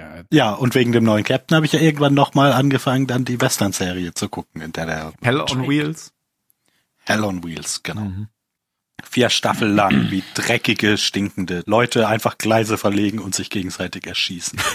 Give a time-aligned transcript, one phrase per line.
[0.00, 3.40] Ja, Ja, und wegen dem neuen Captain habe ich ja irgendwann nochmal angefangen, dann die
[3.40, 6.12] Western-Serie zu gucken, in der der Hell on Wheels.
[7.04, 8.02] Hell on Wheels, genau.
[8.02, 8.28] Mhm.
[9.02, 14.58] Vier Staffeln lang, wie dreckige, stinkende Leute einfach Gleise verlegen und sich gegenseitig erschießen.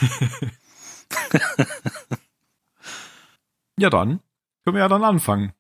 [3.78, 4.22] Ja, dann
[4.64, 5.54] können wir ja dann anfangen.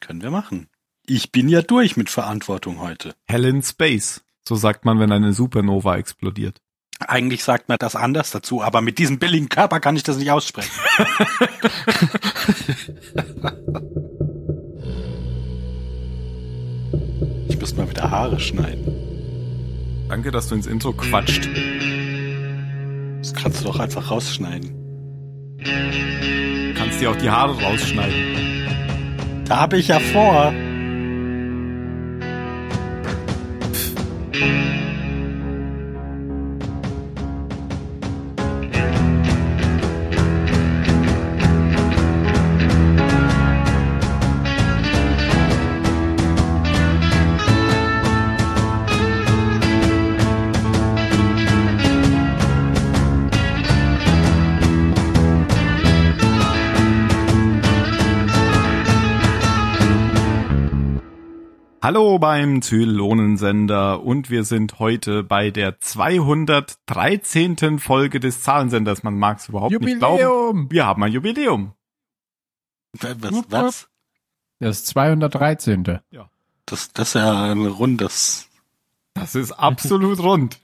[0.00, 0.68] Können wir machen.
[1.06, 3.14] Ich bin ja durch mit Verantwortung heute.
[3.26, 4.22] Hell in Space.
[4.46, 6.60] So sagt man, wenn eine Supernova explodiert.
[7.08, 10.30] Eigentlich sagt man das anders dazu, aber mit diesem billigen Körper kann ich das nicht
[10.30, 10.70] aussprechen.
[17.48, 20.06] ich muss mal wieder Haare schneiden.
[20.08, 21.48] Danke, dass du ins Intro quatscht.
[23.18, 24.74] Das kannst du doch einfach rausschneiden.
[25.58, 29.44] Du kannst dir auch die Haare rausschneiden.
[29.46, 30.52] Da habe ich ja vor.
[61.84, 67.80] Hallo beim Zylonensender und wir sind heute bei der 213.
[67.80, 69.02] Folge des Zahlensenders.
[69.02, 70.20] Man mag es überhaupt nicht glauben.
[70.20, 70.70] Jubiläum!
[70.70, 71.72] Wir haben ein Jubiläum.
[73.00, 73.44] Was?
[73.48, 73.88] was?
[74.60, 75.82] Das 213.
[76.66, 78.48] Das, das ist ja ein rundes.
[79.14, 80.60] Das ist absolut rund.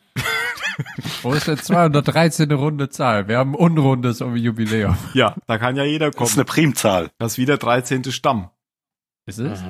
[1.23, 2.53] Wo ist denn 213.
[2.53, 3.27] runde Zahl?
[3.27, 4.97] Wir haben ein unrundes Jubiläum.
[5.15, 6.33] Ja, da kann ja jeder Das ist kommen.
[6.35, 7.11] eine Primzahl.
[7.19, 8.05] Das ist wieder 13.
[8.13, 8.51] Stamm.
[9.27, 9.61] Ist es?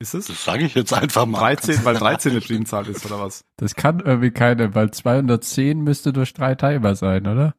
[0.00, 0.26] Ist es?
[0.28, 1.38] Das sage ich jetzt einfach mal.
[1.40, 3.44] 13, weil 13 eine Primzahl ist, oder was?
[3.58, 7.54] Das kann irgendwie keine, weil 210 müsste durch drei teilbar sein, oder?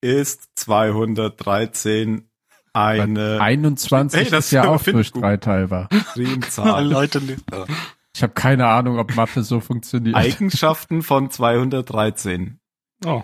[0.00, 2.28] Ist 213
[2.72, 5.22] eine 21 Hey, das ist ja auch durch gut.
[5.22, 5.88] drei teilbar.
[6.14, 6.84] Primzahl.
[6.90, 7.64] Leute, ja.
[8.12, 10.16] Ich habe keine Ahnung, ob Mathe so funktioniert.
[10.16, 12.58] Eigenschaften von 213.
[13.06, 13.22] oh,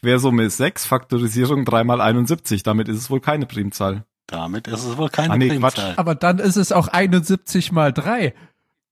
[0.00, 2.62] Quersumme ist 6, Faktorisierung 3 mal 71.
[2.62, 4.04] Damit ist es wohl keine Primzahl.
[4.28, 5.94] Damit ist es wohl keine Ah, nee, Primzahl.
[5.96, 8.34] Aber dann ist es auch 71 mal 3.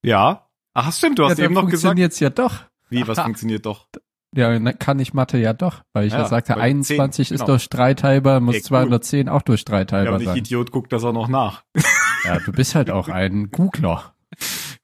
[0.03, 0.49] Ja.
[0.75, 1.83] Ach, stimmt, du Ja, hast eben noch gesagt.
[1.83, 2.65] funktioniert's ja doch.
[2.89, 3.87] Wie, was funktioniert doch?
[4.35, 7.35] Ja, dann kann ich Mathe ja doch, weil ich ja, Ja, sagte, weil 21 10,
[7.37, 7.53] ist genau.
[7.53, 8.67] durch drei teilbar, muss Ey, cool.
[8.67, 10.37] 210 auch durch drei Ja, teilbar aber ich sein.
[10.39, 11.63] Idiot guckt das auch noch nach.
[12.25, 14.13] Ja, du bist halt auch ein Googler.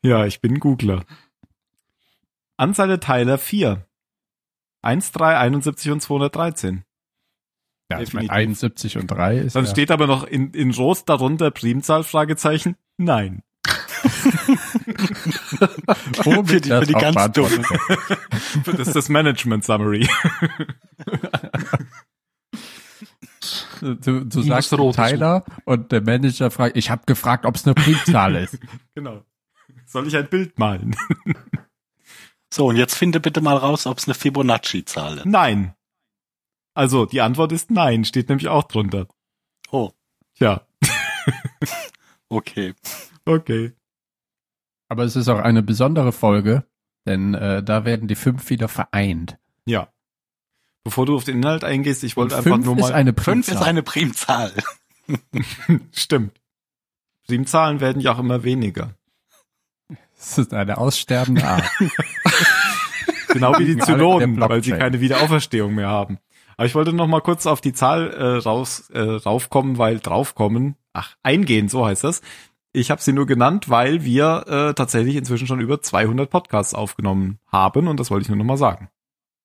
[0.00, 1.02] Ja, ich bin Googler.
[2.56, 3.84] Anzahl der Teiler 4.
[4.82, 6.84] 1, 3, 71 und 213.
[7.92, 8.30] Ja, ich meine, Definitiv.
[8.30, 12.76] 71 und 3 ist Dann ja, steht aber noch in, in Rot darunter Primzahl, Fragezeichen.
[12.96, 13.42] Nein.
[16.24, 18.78] womit für die- das für die ganz wird.
[18.78, 20.08] Das ist das Management Summary.
[23.80, 27.74] Du, du sagst rot Tyler und der Manager fragt, ich habe gefragt, ob es eine
[27.74, 28.58] Primzahl ist.
[28.94, 29.24] genau.
[29.86, 30.94] Soll ich ein Bild malen?
[32.52, 35.26] So, und jetzt finde bitte mal raus, ob es eine Fibonacci-Zahl ist.
[35.26, 35.74] Nein.
[36.74, 39.06] Also, die Antwort ist nein, steht nämlich auch drunter.
[39.70, 39.92] Oh,
[40.34, 40.66] Tja,
[42.28, 42.74] okay.
[43.24, 43.72] okay.
[44.88, 46.64] Aber es ist auch eine besondere Folge,
[47.06, 49.38] denn äh, da werden die fünf wieder vereint.
[49.66, 49.92] Ja.
[50.84, 52.92] Bevor du auf den Inhalt eingehst, ich wollte einfach nur ist mal.
[52.92, 54.52] eine Fünf ist eine Primzahl.
[55.92, 56.40] Stimmt.
[57.26, 58.94] Primzahlen werden ja auch immer weniger.
[60.16, 61.70] Das ist eine aussterbende Art.
[63.28, 66.18] Genau wie die Zylonen, weil sie keine Wiederauferstehung mehr haben.
[66.56, 70.76] Aber ich wollte noch mal kurz auf die Zahl äh, raus äh, raufkommen, weil draufkommen,
[70.92, 72.20] ach, eingehen, so heißt das.
[72.74, 77.38] Ich habe sie nur genannt, weil wir äh, tatsächlich inzwischen schon über 200 Podcasts aufgenommen
[77.50, 78.88] haben und das wollte ich nur noch mal sagen.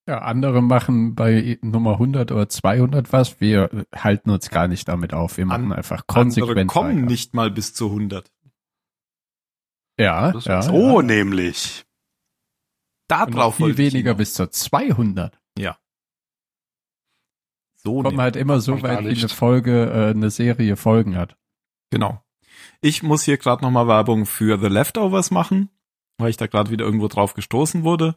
[0.07, 3.41] Ja, andere machen bei Nummer 100 oder 200 was.
[3.41, 5.35] Wir halten uns gar nicht damit auf.
[5.35, 7.06] Wir machen An- einfach Andere konsequent kommen weiter.
[7.07, 8.31] nicht mal bis zu 100.
[10.00, 10.62] Ja, Das ja.
[10.62, 11.06] So ja.
[11.06, 11.85] nämlich.
[13.09, 15.38] Da Und noch viel weniger bis zur 200.
[17.87, 21.37] so Kommen halt immer so weit, wie eine Folge, äh, eine Serie Folgen hat.
[21.89, 22.22] Genau.
[22.81, 25.69] Ich muss hier gerade nochmal Werbung für The Leftovers machen,
[26.17, 28.16] weil ich da gerade wieder irgendwo drauf gestoßen wurde.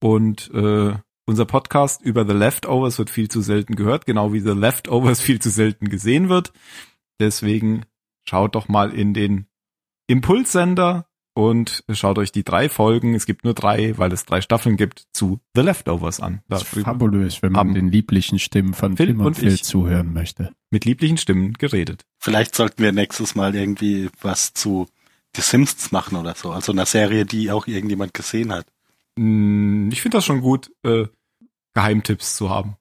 [0.00, 0.92] Und äh,
[1.26, 5.40] unser Podcast über The Leftovers wird viel zu selten gehört, genau wie The Leftovers viel
[5.40, 6.52] zu selten gesehen wird.
[7.18, 7.86] Deswegen
[8.28, 9.46] schaut doch mal in den
[10.06, 11.07] Impulssender
[11.38, 15.04] und schaut euch die drei Folgen, es gibt nur drei, weil es drei Staffeln gibt,
[15.12, 16.42] zu The Leftovers an.
[16.48, 19.62] Das ist fabulös, wenn man den lieblichen Stimmen von Phil Tim und, und Phil ich.
[19.62, 20.52] zuhören möchte.
[20.70, 22.04] mit lieblichen Stimmen geredet.
[22.18, 24.88] Vielleicht sollten wir nächstes Mal irgendwie was zu
[25.36, 26.50] The Simpsons machen oder so.
[26.50, 28.66] Also einer Serie, die auch irgendjemand gesehen hat.
[29.16, 31.04] Mm, Ich finde das schon gut, äh,
[31.74, 32.74] Geheimtipps zu haben.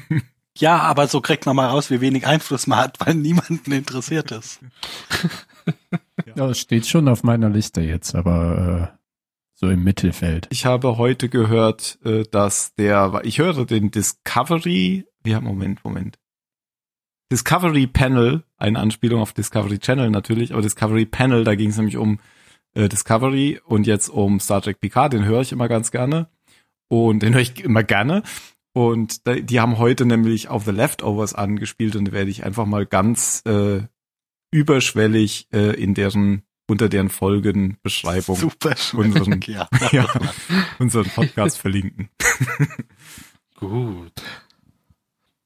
[0.58, 4.30] Ja, aber so kriegt man mal raus, wie wenig Einfluss man hat, weil niemanden interessiert
[4.30, 4.58] ist.
[6.36, 8.98] Ja, es steht schon auf meiner Liste jetzt, aber äh,
[9.54, 10.46] so im Mittelfeld.
[10.50, 16.18] Ich habe heute gehört, äh, dass der, ich höre den Discovery, ja, Moment, Moment.
[17.32, 21.96] Discovery Panel, eine Anspielung auf Discovery Channel natürlich, aber Discovery Panel, da ging es nämlich
[21.96, 22.18] um
[22.74, 26.28] äh, Discovery und jetzt um Star Trek Picard, den höre ich immer ganz gerne.
[26.88, 28.22] Und den höre ich immer gerne.
[28.72, 33.42] Und die haben heute nämlich auf The Leftovers angespielt und werde ich einfach mal ganz
[33.44, 33.82] äh,
[34.50, 39.68] überschwellig äh, in deren unter deren Folgenbeschreibung Super unseren, ja.
[39.90, 40.06] ja,
[40.78, 42.08] unseren Podcast verlinken.
[43.56, 44.12] Gut.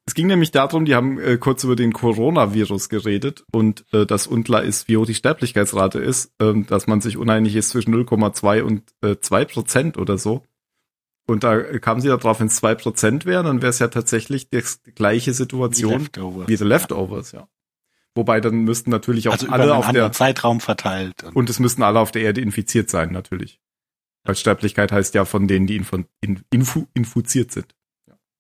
[0.07, 4.27] Es ging nämlich darum, die haben äh, kurz über den Coronavirus geredet und äh, dass
[4.27, 8.63] unklar ist, wie hoch die Sterblichkeitsrate ist, ähm, dass man sich uneinig ist zwischen 0,2
[8.63, 10.45] und äh, 2 Prozent oder so.
[11.27, 14.51] Und da kamen sie darauf, wenn es 2 Prozent wäre, dann wäre es ja tatsächlich
[14.51, 14.63] die
[14.95, 16.49] gleiche Situation Leftovers.
[16.49, 17.49] wie The Leftovers, ja.
[18.15, 21.25] Wobei dann müssten natürlich auch Also über alle einen auf der Zeitraum verteilt.
[21.25, 23.61] Und und es müssten alle auf der Erde infiziert sein, natürlich.
[24.23, 27.75] Weil Sterblichkeit heißt ja von denen, die infu in, infu infiziert sind.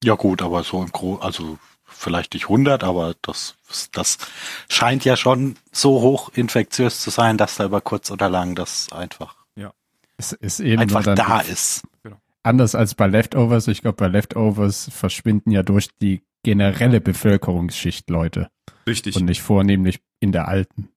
[0.03, 3.56] ja gut, aber so im Gro also vielleicht nicht 100, aber das,
[3.93, 4.19] das
[4.69, 8.91] scheint ja schon so hoch infektiös zu sein, dass da über kurz oder lang das
[8.93, 9.37] einfach,
[10.17, 11.82] Es ist eben einfach dann da ist.
[12.43, 13.69] anders als bei Leftovers.
[13.69, 18.49] Ich glaube, bei Leftovers verschwinden ja durch die generelle Bevölkerungsschicht Leute
[18.87, 19.17] Richtig.
[19.17, 20.91] und nicht vornehmlich in der alten.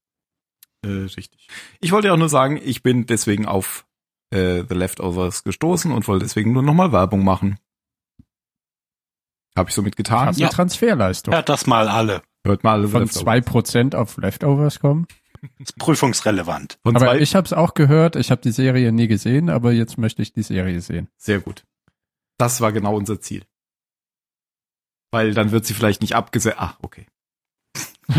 [0.86, 1.48] Äh, richtig.
[1.80, 3.88] Ich wollte auch nur sagen, ich bin deswegen auf
[4.30, 7.58] äh, The Leftovers gestoßen und wollte deswegen nur nochmal Werbung machen.
[9.58, 10.28] Habe ich somit getan.
[10.28, 10.48] Hast Ja.
[10.48, 11.34] eine Transferleistung.
[11.34, 12.22] Hört das mal alle.
[12.46, 13.24] Hört mal alle Von Leftovers.
[13.24, 15.08] zwei Prozent auf Leftovers kommen.
[15.60, 16.78] Ist prüfungsrelevant.
[16.84, 18.16] Von Aber ich habe es auch gehört.
[18.16, 21.10] Ich habe die Serie nie gesehen, aber jetzt möchte ich die Serie sehen.
[21.18, 21.64] Sehr gut.
[22.38, 23.44] Das war genau unser Ziel.
[25.12, 26.58] Weil dann wird sie vielleicht nicht abgesetzt.
[26.60, 27.06] Ach, okay.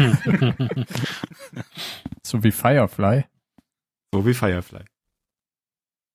[2.22, 3.24] So wie Firefly.
[4.12, 4.84] So wie Firefly.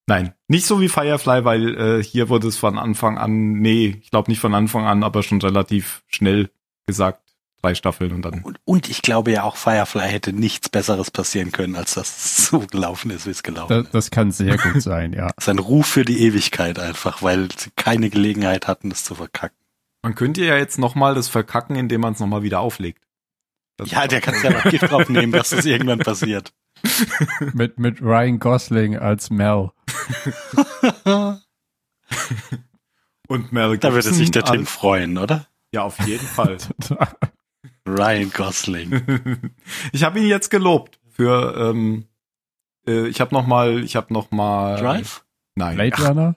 [0.05, 4.11] Nein, nicht so wie Firefly, weil äh, hier wurde es von Anfang an, nee, ich
[4.11, 6.49] glaube nicht von Anfang an, aber schon relativ schnell
[6.85, 7.21] gesagt,
[7.61, 8.41] drei Staffeln und dann.
[8.43, 12.59] Und, und ich glaube ja auch Firefly hätte nichts Besseres passieren können, als das so
[12.59, 13.93] gelaufen ist, wie es gelaufen Das, ist.
[13.95, 15.27] das kann sehr gut sein, ja.
[15.37, 19.15] Das ist ein Ruf für die Ewigkeit einfach, weil sie keine Gelegenheit hatten, das zu
[19.15, 19.57] verkacken.
[20.03, 23.07] Man könnte ja jetzt nochmal das verkacken, indem man es nochmal wieder auflegt.
[23.77, 26.53] Das Ja, der kann ja noch Gift drauf nehmen, dass das irgendwann passiert.
[27.53, 29.71] Mit, mit Ryan Gosling als Mel.
[33.29, 35.47] und Mel Da würde Gibson sich der Tim freuen, oder?
[35.71, 36.57] Ja, auf jeden Fall.
[37.87, 39.53] Ryan Gosling.
[39.93, 41.55] ich habe ihn jetzt gelobt für.
[41.57, 42.09] Ähm,
[42.85, 44.75] äh, ich habe noch mal, ich habe noch mal.
[44.75, 45.23] Drive?
[45.55, 45.75] Nein.
[45.75, 46.35] Blade Runner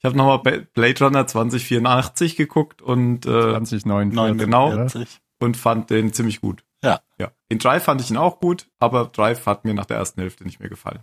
[0.00, 4.38] ich habe noch mal Ba- Blade Runner 2084 geguckt und äh, 2049.
[4.38, 4.66] genau.
[4.68, 4.76] oder?
[4.76, 5.20] 49.
[5.40, 6.64] und fand den ziemlich gut.
[6.82, 7.00] Ja.
[7.18, 7.30] Ja.
[7.48, 10.44] In Drive fand ich ihn auch gut, aber Drive hat mir nach der ersten Hälfte
[10.44, 11.00] nicht mehr gefallen.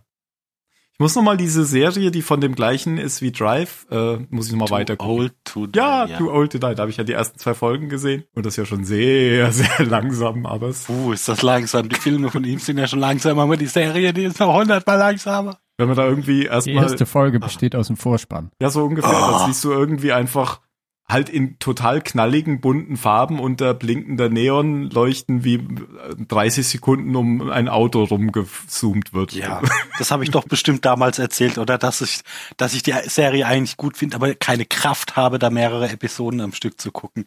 [0.94, 4.48] Ich muss noch mal diese Serie, die von dem gleichen ist wie Drive, äh, muss
[4.48, 5.20] ich noch mal Too weiter gucken.
[5.20, 6.74] Old to die, Ja, Too Old to Die.
[6.74, 9.52] Da habe ich ja die ersten zwei Folgen gesehen und das ist ja schon sehr,
[9.54, 11.88] sehr langsam, aber es, Uh, ist das langsam.
[11.88, 14.98] Die Filme von ihm sind ja schon langsam, aber die Serie, die ist noch hundertmal
[14.98, 15.60] langsamer.
[15.78, 18.52] Wenn man da irgendwie Die erstmal erste Folge besteht aus dem Vorspann.
[18.62, 19.32] ja so ungefähr, Ah.
[19.34, 20.62] das siehst du irgendwie einfach
[21.10, 27.50] halt in total knalligen, bunten Farben unter blinkender Neon leuchten, wie äh, 30 Sekunden um
[27.50, 29.32] ein Auto rumgezoomt wird.
[29.32, 29.62] Ja,
[30.00, 31.78] das habe ich doch bestimmt damals erzählt, oder?
[31.78, 32.22] Dass ich,
[32.58, 36.52] dass ich die Serie eigentlich gut finde, aber keine Kraft habe, da mehrere Episoden am
[36.52, 37.24] Stück zu gucken,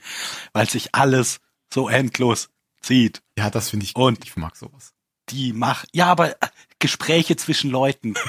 [0.53, 1.41] weil sich alles
[1.73, 2.51] so endlos
[2.83, 3.23] zieht.
[3.39, 4.93] Ja, das finde ich Und- Ich mag sowas.
[5.31, 6.47] Die mach, ja, aber äh,
[6.81, 8.15] Gespräche zwischen Leuten.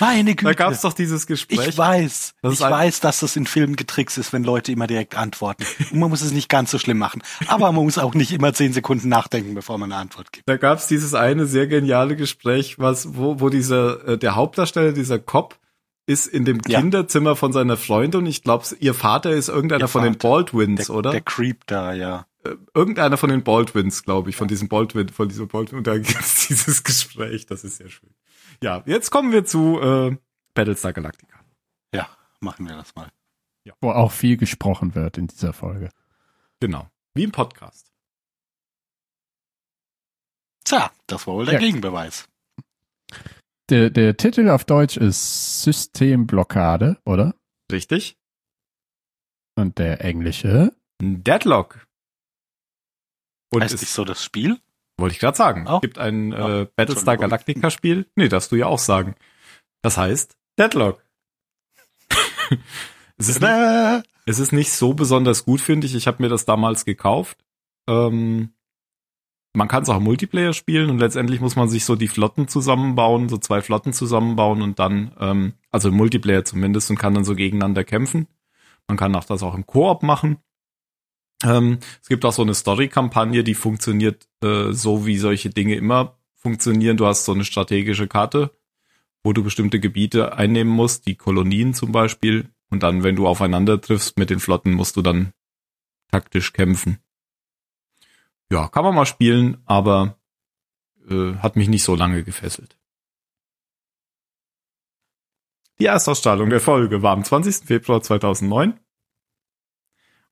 [0.00, 0.44] Meine Güte.
[0.44, 1.68] Da gab's doch dieses Gespräch.
[1.68, 5.16] Ich weiß, Das ich weiß, dass das in Filmen getrickst ist, wenn Leute immer direkt
[5.16, 5.64] antworten.
[5.90, 7.22] Und man muss es nicht ganz so schlimm machen.
[7.46, 10.46] Aber man muss auch nicht immer zehn Sekunden nachdenken, bevor man eine Antwort gibt.
[10.48, 15.18] Da gab's dieses eine sehr geniale Gespräch, was wo wo dieser äh, der Hauptdarsteller dieser
[15.18, 15.56] Cop
[16.04, 16.78] ist in dem Ja.
[16.80, 20.28] Kinderzimmer von seiner Freundin und ich glaube, ihr Vater ist irgendeiner Ihr von den Vater.
[20.28, 21.10] Baldwins, Der, oder?
[21.12, 22.26] der Creep da, ja.
[22.74, 25.78] Irgendeiner von den Baldwins, glaube ich, von diesem Baldwin, von diesem Baldwin.
[25.78, 28.10] Und da gibt's dieses Gespräch, das ist sehr schön.
[28.62, 30.16] Ja, jetzt kommen wir zu äh,
[30.54, 31.38] Battlestar Galactica.
[31.94, 32.08] Ja,
[32.40, 33.10] machen wir das mal.
[33.80, 35.90] Wo auch viel gesprochen wird in dieser Folge.
[36.60, 36.88] Genau.
[37.14, 37.90] Wie im Podcast.
[40.64, 41.60] Tja, das war wohl der Ja.
[41.60, 42.28] Gegenbeweis.
[43.68, 47.34] Der, der Titel auf Deutsch ist Systemblockade, oder?
[47.70, 48.16] Richtig?
[49.56, 50.72] Und der englische?
[51.00, 51.85] Deadlock.
[53.50, 54.58] Und heißt nicht so das Spiel?
[54.98, 55.74] wollte ich gerade sagen, Oh.
[55.76, 57.18] es gibt ein äh, Battlestar.
[57.18, 58.06] Galactica Spiel.
[58.16, 59.14] Nee, darfst du ja auch sagen.
[59.82, 61.02] Das heißt Deadlock.
[63.18, 64.02] Es ist, Tada!
[64.26, 65.94] es ist nicht so besonders gut, finde ich.
[65.94, 67.38] Ich habe mir das damals gekauft.
[67.88, 68.50] Ähm,
[69.54, 72.46] man kann es auch im Multiplayer spielen und letztendlich muss man sich so die Flotten
[72.46, 77.24] zusammenbauen, so zwei Flotten zusammenbauen und dann, ähm, also im Multiplayer zumindest, und kann dann
[77.24, 78.26] so gegeneinander kämpfen.
[78.86, 80.36] Man kann auch das auch im Koop machen.
[81.44, 86.18] Ähm, es gibt auch so eine Story-Kampagne, die funktioniert äh, so, wie solche Dinge immer
[86.34, 86.96] funktionieren.
[86.96, 88.50] Du hast so eine strategische Karte,
[89.22, 92.48] wo du bestimmte Gebiete einnehmen musst, die Kolonien zum Beispiel.
[92.70, 95.32] Und dann, wenn du aufeinander triffst mit den Flotten, musst du dann
[96.10, 96.98] taktisch kämpfen.
[98.50, 100.18] Ja, kann man mal spielen, aber
[101.08, 102.78] äh, hat mich nicht so lange gefesselt.
[105.78, 107.66] Die Erstausstrahlung der Folge war am 20.
[107.66, 108.78] Februar 2009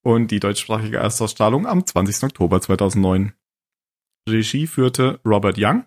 [0.04, 2.25] und die deutschsprachige Erstausstrahlung am 20.
[2.25, 3.32] Oktober 2009.
[4.28, 5.84] Regie führte Robert Young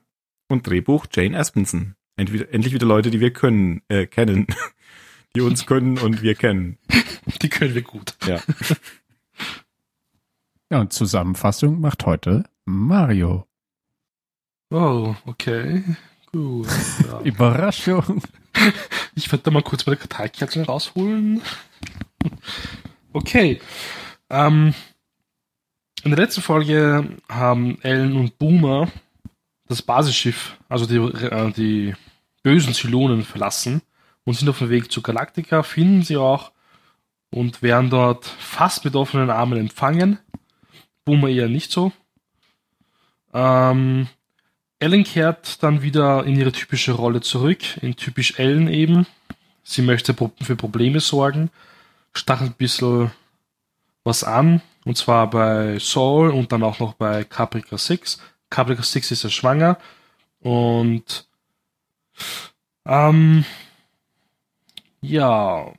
[0.50, 1.96] und Drehbuch Jane Aspenson.
[2.18, 4.48] Entweder, endlich wieder Leute, die wir können, äh, kennen.
[5.36, 6.80] Die uns können und wir kennen.
[7.42, 8.18] Die können wir gut.
[8.26, 8.42] Ja.
[10.70, 13.48] Ja, und Zusammenfassung macht heute Mario.
[14.70, 15.82] Oh, okay.
[16.34, 16.68] Gut.
[17.06, 17.22] Ja.
[17.22, 18.22] Überraschung.
[19.16, 21.42] Ich werde da mal kurz meine Karteikärtchen rausholen.
[23.14, 23.62] Okay.
[24.30, 24.74] Ähm,
[26.04, 28.88] in der letzten Folge haben Ellen und Boomer
[29.68, 31.94] das Basisschiff, also die, äh, die
[32.44, 33.82] bösen Zylonen verlassen
[34.24, 36.52] und sind auf dem Weg zu Galactica, finden sie auch
[37.30, 40.20] und werden dort fast mit offenen Armen empfangen.
[41.04, 41.92] Boomer eher nicht so.
[43.34, 44.08] Ähm,
[44.80, 49.06] Ellen kehrt dann wieder in ihre typische Rolle zurück, in typisch Ellen eben.
[49.64, 51.50] Sie möchte für Probleme sorgen,
[52.14, 53.12] stachelt ein bisschen
[54.08, 58.20] was an, und zwar bei Saul und dann auch noch bei Caprica 6.
[58.50, 59.78] Caprica 6 ist ja schwanger
[60.40, 61.28] und
[62.86, 63.44] ähm,
[65.02, 65.74] ja,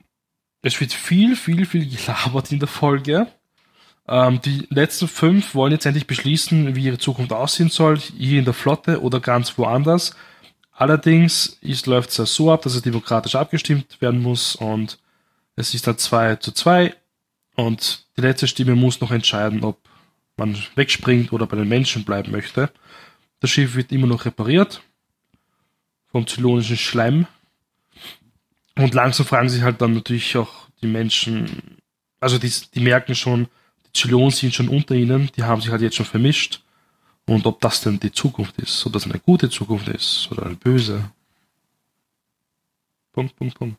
[0.61, 3.27] es wird viel, viel, viel gelabert in der Folge.
[4.07, 8.45] Ähm, die letzten fünf wollen jetzt endlich beschließen, wie ihre Zukunft aussehen soll, hier in
[8.45, 10.15] der Flotte oder ganz woanders.
[10.71, 14.99] Allerdings läuft es ja so ab, dass es demokratisch abgestimmt werden muss und
[15.55, 16.95] es ist dann 2 zu 2
[17.55, 19.79] und die letzte Stimme muss noch entscheiden, ob
[20.37, 22.71] man wegspringt oder bei den Menschen bleiben möchte.
[23.39, 24.81] Das Schiff wird immer noch repariert
[26.11, 27.27] vom zylonischen Schleim
[28.79, 31.77] und langsam fragen sich halt dann natürlich auch die Menschen,
[32.21, 33.49] also die, die merken schon,
[33.87, 36.63] die Zylonen sind schon unter ihnen, die haben sich halt jetzt schon vermischt.
[37.25, 40.55] Und ob das denn die Zukunft ist, ob das eine gute Zukunft ist oder eine
[40.55, 41.11] böse.
[43.11, 43.77] Punkt, Punkt, Punkt.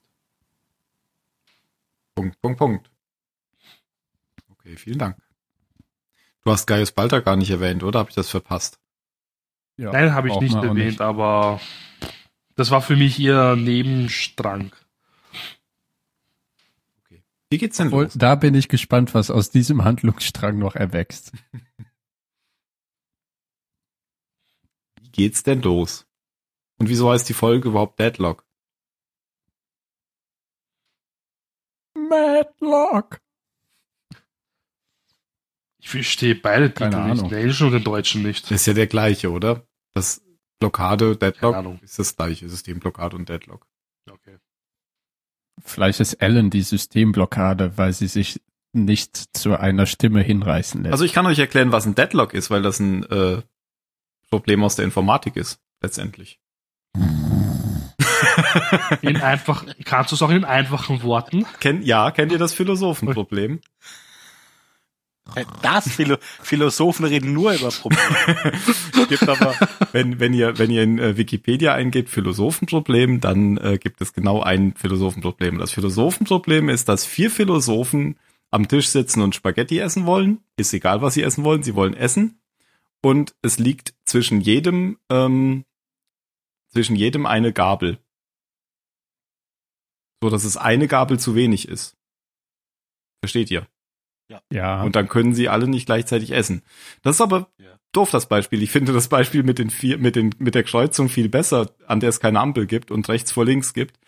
[2.14, 2.90] Punkt, Punkt, Punkt.
[4.70, 5.16] Okay, vielen Dank.
[6.44, 7.98] Du hast Gaius Balter gar nicht erwähnt, oder?
[7.98, 8.78] Habe ich das verpasst?
[9.76, 11.60] Ja, Nein, habe ich nicht erwähnt, aber
[12.54, 14.72] das war für mich eher Nebenstrang.
[17.48, 18.14] Wie geht's denn Obwohl, los?
[18.14, 21.32] da bin ich gespannt, was aus diesem Handlungsstrang noch erwächst.
[25.00, 26.06] Wie geht's denn los?
[26.78, 28.46] Und wieso heißt die Folge überhaupt Deadlock?
[31.94, 33.20] Madlock.
[35.94, 37.28] Ich verstehe beide Keine Titel nicht, Ahnung.
[37.30, 38.50] den englischen und den deutschen nicht.
[38.50, 39.66] Ist ja der gleiche, oder?
[39.94, 40.22] Das
[40.60, 41.80] Blockade, Deadlock Ahnung.
[41.82, 43.66] ist das gleiche System, Blockade und Deadlock.
[44.08, 44.36] Okay.
[45.64, 48.40] Vielleicht ist Ellen die Systemblockade, weil sie sich
[48.72, 50.92] nicht zu einer Stimme hinreißen lässt.
[50.92, 53.42] Also ich kann euch erklären, was ein Deadlock ist, weil das ein äh,
[54.30, 56.38] Problem aus der Informatik ist, letztendlich.
[59.02, 61.46] In einfach, kannst du es auch in einfachen Worten?
[61.58, 63.60] Kennt, ja, kennt ihr das Philosophenproblem?
[65.62, 68.52] Das Philo Philosophen reden nur über Probleme.
[69.08, 69.54] gibt aber,
[69.92, 74.42] wenn, wenn ihr, wenn ihr in äh, Wikipedia eingebt Philosophenproblem, dann äh, gibt es genau
[74.42, 75.58] ein Philosophenproblem.
[75.58, 78.18] Das Philosophenproblem ist, dass vier Philosophen
[78.50, 80.40] am Tisch sitzen und Spaghetti essen wollen.
[80.56, 82.40] Ist egal, was sie essen wollen, sie wollen essen.
[83.02, 85.64] Und es liegt zwischen jedem, ähm,
[86.68, 87.98] zwischen jedem eine Gabel.
[90.22, 91.96] So, dass es eine Gabel zu wenig ist.
[93.22, 93.66] Versteht ihr?
[94.52, 96.62] Ja, Und dann können sie alle nicht gleichzeitig essen.
[97.02, 97.66] Das ist aber Ja.
[97.92, 98.62] doof, das Beispiel.
[98.62, 102.00] Ich finde das Beispiel mit den vier, mit den, mit der Kreuzung viel besser, an
[102.00, 103.98] der es keine Ampel gibt und rechts vor links gibt.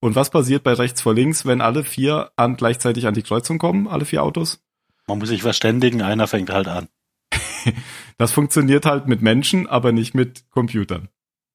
[0.00, 3.58] Und was passiert bei rechts vor links, wenn alle vier an, gleichzeitig an die Kreuzung
[3.58, 4.60] kommen, alle vier Autos?
[5.06, 6.88] Man muss sich verständigen, einer fängt halt an.
[8.18, 11.08] Das funktioniert halt mit Menschen, aber nicht mit Computern.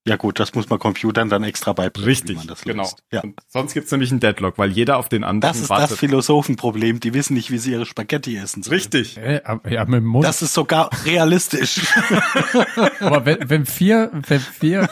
[0.07, 2.89] Ja gut, das muss man Computern dann extra beibringen, wie man das genau.
[3.11, 3.21] Ja.
[3.47, 5.91] Sonst gibt's nämlich einen Deadlock, weil jeder auf den anderen Das ist wartet.
[5.91, 6.99] das Philosophenproblem.
[7.01, 8.73] Die wissen nicht, wie sie ihre Spaghetti essen sollen.
[8.75, 9.17] Richtig.
[9.17, 10.23] äh, ja, mit dem Mund.
[10.25, 11.81] Das ist sogar realistisch.
[13.01, 14.89] aber wenn, wenn vier, wenn vier,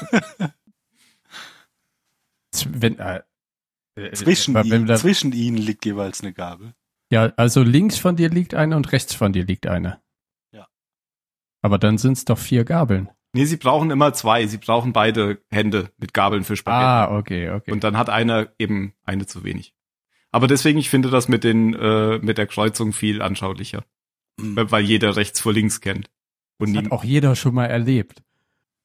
[2.69, 3.21] wenn, äh,
[3.97, 6.73] Äh, Zwischen, aber wenn ihnen, da- zwischen ihnen liegt jeweils eine Gabel.
[7.11, 10.01] Ja, also links von dir liegt eine und rechts von dir liegt eine.
[10.51, 10.67] Ja.
[11.61, 13.09] Aber dann sind es doch vier Gabeln.
[13.35, 14.47] Nee, sie brauchen immer zwei.
[14.47, 16.85] Sie brauchen beide Hände mit Gabeln für Spaghetti.
[16.85, 17.69] Ah, okay, okay.
[17.69, 19.75] Und dann hat einer eben eine zu wenig.
[20.31, 23.83] Aber deswegen, ich finde das mit den, äh, mit der Kreuzung viel anschaulicher.
[24.39, 24.71] Mhm.
[24.71, 26.09] Weil jeder rechts vor links kennt.
[26.59, 28.23] Und das hat auch jeder schon mal erlebt.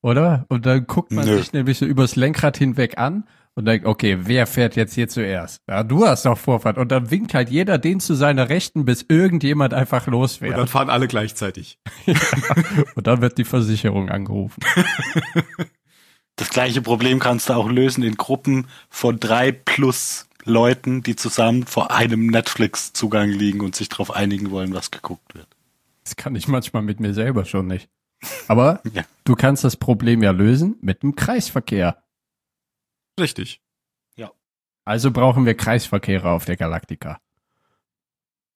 [0.03, 0.47] Oder?
[0.49, 1.39] Und dann guckt man Nö.
[1.39, 3.29] sich nämlich so übers Lenkrad hinweg an
[3.61, 5.59] und denkt, okay, wer fährt jetzt hier zuerst?
[5.69, 6.77] Ja, du hast doch Vorfahrt.
[6.79, 10.59] Und dann winkt halt jeder den zu seiner Rechten, bis irgendjemand einfach und losfährt.
[10.59, 11.79] dann fahren alle gleichzeitig.
[12.97, 14.61] Und dann wird die Versicherung angerufen.
[16.37, 21.67] Das gleiche Problem kannst du auch lösen in Gruppen von drei plus Leuten, die zusammen
[21.67, 25.49] vor einem Netflix-Zugang liegen und sich darauf einigen wollen, was geguckt wird.
[26.03, 27.91] Das kann ich manchmal mit mir selber schon nicht.
[28.49, 29.03] Aber Ja.
[29.25, 31.99] du kannst das Problem ja lösen mit dem Kreisverkehr.
[33.21, 33.61] Richtig.
[34.85, 37.21] Also brauchen wir Kreisverkehre auf der Galaktika.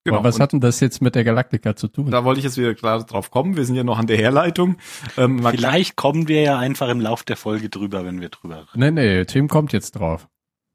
[0.03, 0.19] Genau.
[0.19, 2.11] Aber was hat denn das jetzt mit der Galaktika zu tun?
[2.11, 3.57] da wollte ich jetzt wieder klar drauf kommen.
[3.57, 4.77] Wir sind ja noch an der Herleitung.
[5.17, 8.81] Ähm, Vielleicht kommen wir ja einfach im Lauf der Folge drüber, wenn wir drüber reden.
[8.81, 10.29] Nee, nee, Tim kommt jetzt drauf.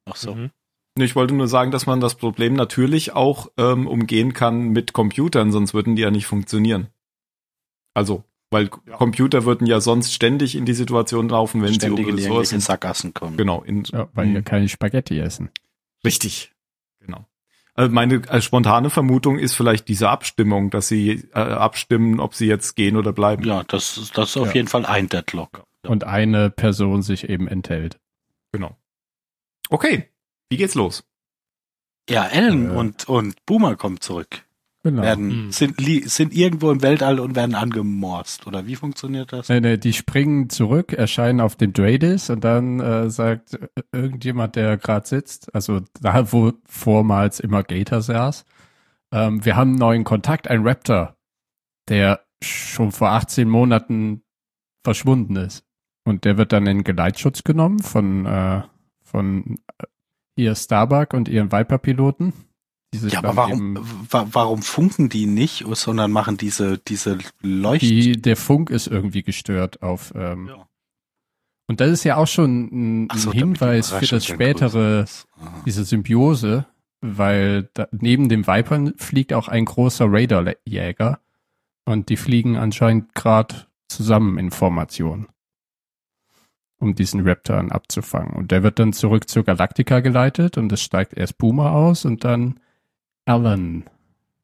[0.05, 0.33] Ach so.
[0.33, 0.51] Mhm.
[0.97, 5.51] Ich wollte nur sagen, dass man das Problem natürlich auch ähm, umgehen kann mit Computern,
[5.51, 6.87] sonst würden die ja nicht funktionieren.
[7.93, 12.15] Also, weil Computer würden ja sonst ständig in die Situation laufen, wenn Ständig sie in
[12.17, 12.59] um Ressourcen.
[12.59, 13.37] Sackgassen kommen.
[13.37, 15.49] Genau, in, Ja, weil wir keine Spaghetti essen.
[16.05, 16.51] richtig.
[16.99, 17.25] Genau.
[17.75, 22.47] Also meine äh, spontane Vermutung ist vielleicht diese Abstimmung, dass sie äh, abstimmen, ob sie
[22.47, 23.43] jetzt gehen oder bleiben.
[23.45, 24.53] Ja, das, ist- das ist auf Ja.
[24.55, 25.63] jeden Fall ein Deadlock.
[25.85, 25.89] Ja.
[25.91, 27.99] Und eine Person sich eben enthält.
[28.51, 28.75] Genau.
[29.69, 30.09] Okay,
[30.49, 31.03] wie geht's los?
[32.09, 32.75] Ja, Ellen Äh.
[32.75, 34.43] und, und Boomer kommen zurück.
[34.83, 35.01] Genau.
[35.01, 35.51] Werden, Mhm.
[35.51, 38.47] sind, sind irgendwo im Weltall und werden angemorst.
[38.47, 39.49] Oder wie funktioniert das?
[39.49, 44.55] Nee, nee, die springen zurück, erscheinen auf dem Dradis und dann äh, sagt äh, irgendjemand,
[44.55, 48.45] der gerade sitzt, also da, wo vormals immer Gator saß,
[49.11, 51.17] ähm, wir haben einen neuen Kontakt, ein Raptor,
[51.89, 54.21] der schon vor 18 Monaten
[54.85, 55.65] verschwunden ist.
[56.05, 58.61] Und der wird dann in Geleitschutz genommen von, äh,
[59.03, 59.83] von äh,
[60.37, 62.31] hier Starbuck und ihren Viper-Piloten.
[62.93, 63.77] Ja, aber warum,
[64.09, 67.83] warum funken die nicht, sondern machen diese, diese Leucht...
[67.83, 70.11] die, der Funk ist irgendwie gestört auf.
[70.15, 70.69] Ähm, Ja.
[71.69, 75.05] Und das ist ja auch schon ein, so, Hinweis für das spätere.
[75.39, 75.61] Aha.
[75.67, 76.65] diese Symbiose,
[76.99, 81.19] weil da, neben dem Vipern fliegt auch ein großer Raiderjäger
[81.85, 85.27] und die fliegen anscheinend gerade zusammen in Formation,
[86.79, 88.33] um diesen Raptor abzufangen.
[88.33, 92.23] Und der wird dann zurück zur Galactica geleitet und es steigt erst Puma aus und
[92.23, 92.59] dann
[93.29, 93.83] Alan.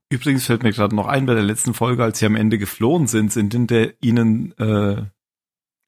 [0.10, 3.08] Übrigens fällt mir gerade noch ein, bei der letzten Folge, als sie am Ende geflohen
[3.08, 5.04] sind, sind hinter ihnen äh,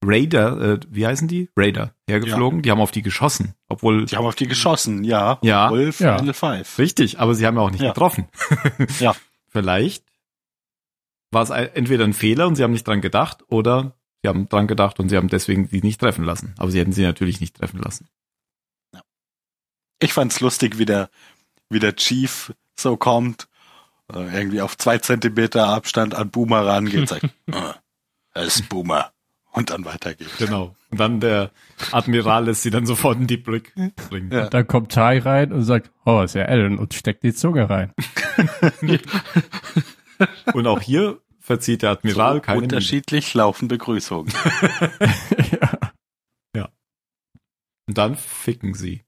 [0.04, 1.50] Raider, äh, wie heißen die?
[1.56, 2.62] Raider, hergeflogen.
[2.64, 3.54] Die haben auf die geschossen.
[3.68, 5.38] Obwohl, Die haben auf die geschossen, ja.
[5.44, 5.70] Ja.
[5.70, 6.18] Wolf, Ja.
[6.18, 6.78] Final Five.
[6.80, 7.90] richtig, aber sie haben ja auch nicht Ja.
[7.90, 8.28] getroffen.
[9.00, 9.16] Ja.
[9.50, 10.04] Vielleicht
[11.32, 14.68] war es entweder ein Fehler und sie haben nicht dran gedacht oder sie haben dran
[14.68, 16.54] gedacht und sie haben deswegen die nicht treffen lassen.
[16.58, 18.08] Aber sie hätten sie natürlich nicht treffen lassen.
[20.00, 21.10] Ich fand's lustig, wie der,
[21.70, 23.48] wie der Chief so kommt,
[24.14, 27.74] äh, irgendwie auf zwei Zentimeter Abstand an Boomer rangeht, sagt, äh,
[28.34, 29.12] das ist Boomer.
[29.52, 30.30] Und dann weitergeht.
[30.38, 30.76] Genau.
[30.92, 31.50] Und dann der
[31.92, 33.74] Admiral lässt sie dann sofort in die Brick
[34.10, 34.32] bringen.
[34.32, 34.50] Ja.
[34.50, 37.92] Dann kommt Ty rein und sagt, oh, ist ja Alan und steckt die Zunge rein.
[40.54, 42.66] Und auch hier verzieht der Admiral So keine Miene.
[42.66, 44.32] unterschiedlich laufen Begrüßungen.
[46.56, 46.70] ja.
[47.88, 49.04] Und dann ficken sie.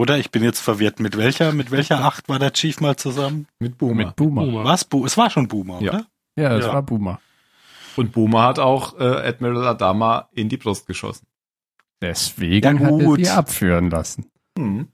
[0.00, 3.46] Oder ich bin jetzt verwirrt, mit welcher, mit welcher Acht war der Chief mal zusammen?
[3.58, 4.06] Mit Boomer.
[4.06, 4.46] Mit Boomer.
[4.46, 4.64] Boomer.
[4.64, 4.82] Was?
[4.86, 5.90] Bu es war schon Boomer, Ja.
[5.92, 6.06] oder?
[6.36, 6.72] Ja, das Ja.
[6.72, 7.20] war Boomer.
[7.96, 11.26] Und Boomer hat auch äh, Admiral Adama in die Brust geschossen.
[12.00, 14.24] Deswegen Ja, hat er sie abführen lassen.
[14.56, 14.88] Hm.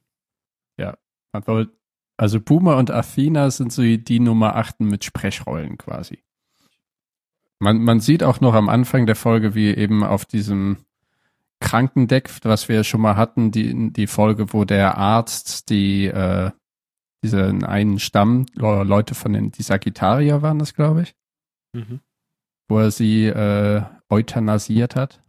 [1.32, 1.66] Aber,
[2.16, 6.24] also Boomer und Athena sind so die Nummer achten mit Sprechrollen quasi.
[7.60, 10.78] Man, man sieht auch noch am Anfang der Folge, wie eben auf diesem
[11.60, 16.50] Krankendeck, was wir schon mal hatten, die, die Folge, wo der Arzt die, äh,
[17.24, 21.14] diesen einen Stamm, Le- Leute von den, die Sagittarier waren das, glaube ich,
[21.74, 22.00] Mhm.
[22.68, 25.22] wo er sie äh, euthanasiert hat.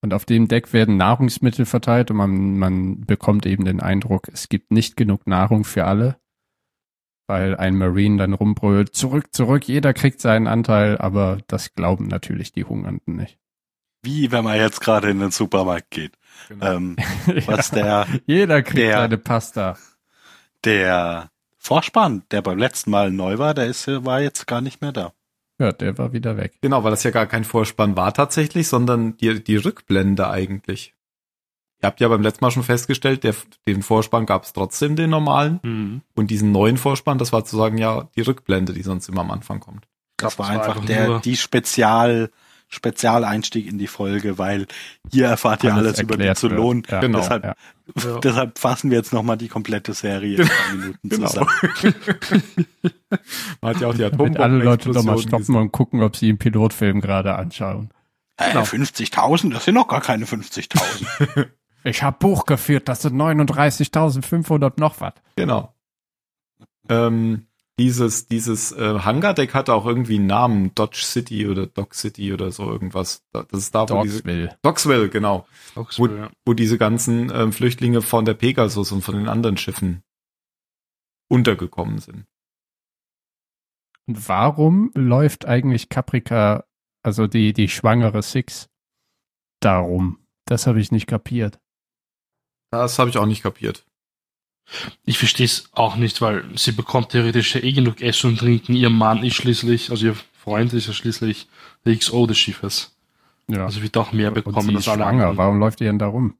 [0.00, 4.48] Und auf dem Deck werden Nahrungsmittel verteilt und man, man bekommt eben den Eindruck, es
[4.48, 6.20] gibt nicht genug Nahrung für alle,
[7.26, 12.52] weil ein Marine dann rumbrüllt, zurück, zurück, jeder kriegt seinen Anteil, aber das glauben natürlich
[12.52, 13.40] die Hungernden nicht.
[14.02, 16.12] Wie wenn man jetzt gerade in den Supermarkt geht.
[16.48, 16.72] Genau.
[16.76, 16.96] Ähm,
[17.46, 19.76] was der, jeder kriegt der- seine Pasta.
[20.64, 24.92] der Vorspann, der beim letzten Mal neu war, der ist, war jetzt gar nicht mehr
[24.92, 25.12] da.
[25.58, 26.54] Ja, der war wieder weg.
[26.62, 30.94] Genau, weil das ja gar kein Vorspann war tatsächlich, sondern die, die Rückblende eigentlich.
[31.82, 33.34] ihr habt ja beim letzten Mal schon festgestellt, der,
[33.66, 35.58] den Vorspann gab es trotzdem, den normalen.
[35.64, 36.02] Mhm.
[36.14, 39.58] Und diesen neuen Vorspann, das war sozusagen ja die Rückblende, die sonst immer am Anfang
[39.58, 39.84] kommt.
[40.16, 42.30] Das, Das war war einfach einfach der, die Spezial,
[42.68, 44.66] Spezialeinstieg in die Folge, weil
[45.10, 46.52] hier erfahrt ihr alles, über die erklärt wird.
[46.52, 46.82] Zylonen.
[46.88, 47.18] Ja, Genau.
[47.18, 47.54] Deshalb, Ja.
[48.22, 51.26] Deshalb fassen wir jetzt nochmal die komplette Serie in zwei Minuten Genau.
[51.28, 51.48] zusammen.
[53.62, 56.38] Man hat ja auch die Damit alle Leute nochmal stoppen und gucken, ob sie einen
[56.38, 57.90] Pilotfilm gerade anschauen.
[58.36, 61.48] Äh, 50.000, das sind noch gar keine 50.000.
[61.84, 65.14] Ich habe Buch geführt, das sind 39.500 noch was.
[65.36, 65.72] Genau.
[66.88, 67.46] Ähm,
[67.78, 72.50] dieses dieses äh, Hangardeck hatte auch irgendwie einen Namen, Dodge City oder Dock City oder
[72.50, 73.24] so irgendwas.
[73.32, 74.22] Das ist da, wo diese
[74.62, 75.08] Dogsville.
[75.08, 76.30] Genau, Oxford, ja.
[76.44, 80.02] wo diese ganzen ähm, Flüchtlinge von der Pegasus und von den anderen Schiffen
[81.28, 82.26] untergekommen sind.
[84.06, 86.64] Und warum läuft eigentlich Caprica,
[87.02, 88.68] also die, die schwangere Six,
[89.60, 90.26] darum?
[90.46, 91.60] Das habe ich nicht kapiert.
[92.70, 93.86] Das habe ich auch nicht kapiert.
[95.04, 98.74] Ich verstehe es auch nicht, weil sie bekommt theoretisch ja eh genug Essen und Trinken.
[98.74, 101.48] Ihr Mann ist schließlich, also ihr Freund ist ja schließlich
[101.86, 102.94] der XO des Schiffes.
[103.48, 103.64] Ja.
[103.64, 105.10] Also wird auch mehr und bekommen sie als ist alle schwanger.
[105.10, 105.36] anderen.
[105.38, 106.34] Warum läuft ihr denn darum?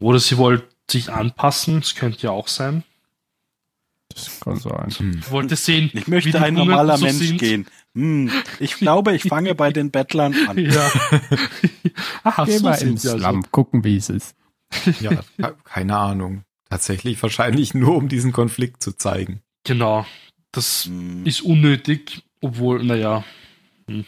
[0.00, 2.82] Oder sie wollte sich anpassen, das könnte ja auch sein.
[4.08, 4.90] Das kann sein.
[4.96, 5.18] Hm.
[5.18, 7.38] Ich wollte sehen, Ich wie möchte die ein normaler so Mensch sind.
[7.38, 7.66] gehen.
[7.94, 10.56] Hm, ich glaube, ich fange bei den Bettlern an.
[10.58, 10.90] Ja.
[12.22, 13.18] Aha, Geh so mal ins sie also.
[13.24, 14.34] Slum, gucken, wie es ist.
[15.00, 16.42] Ja, ke- keine Ahnung.
[16.74, 19.42] Tatsächlich wahrscheinlich nur, um diesen Konflikt zu zeigen.
[19.62, 20.04] Genau.
[20.50, 21.24] Das Hm.
[21.24, 23.22] ist unnötig, obwohl, naja,
[23.86, 24.04] hm.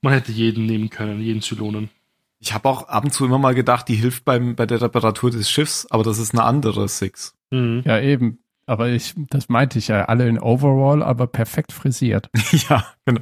[0.00, 1.90] man hätte jeden nehmen können, jeden Zylonen.
[2.38, 5.30] Ich habe auch ab und zu immer mal gedacht, die hilft beim bei der Reparatur
[5.30, 7.34] des Schiffs, aber das ist eine andere Six.
[7.50, 7.82] Mhm.
[7.84, 8.38] Ja, eben.
[8.64, 12.30] Aber ich, das meinte ich ja, alle in Overall, aber perfekt frisiert.
[12.70, 13.20] ja, genau.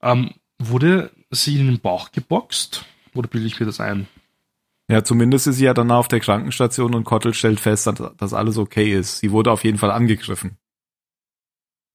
[0.00, 2.84] Ähm, wurde sie in den Bauch geboxt?
[3.14, 4.06] Oder bilde ich mir das ein?
[4.90, 8.34] Ja, zumindest ist sie ja dann auf der Krankenstation und Kottel stellt fest, dass, dass
[8.34, 9.18] alles okay ist.
[9.18, 10.58] Sie wurde auf jeden Fall angegriffen.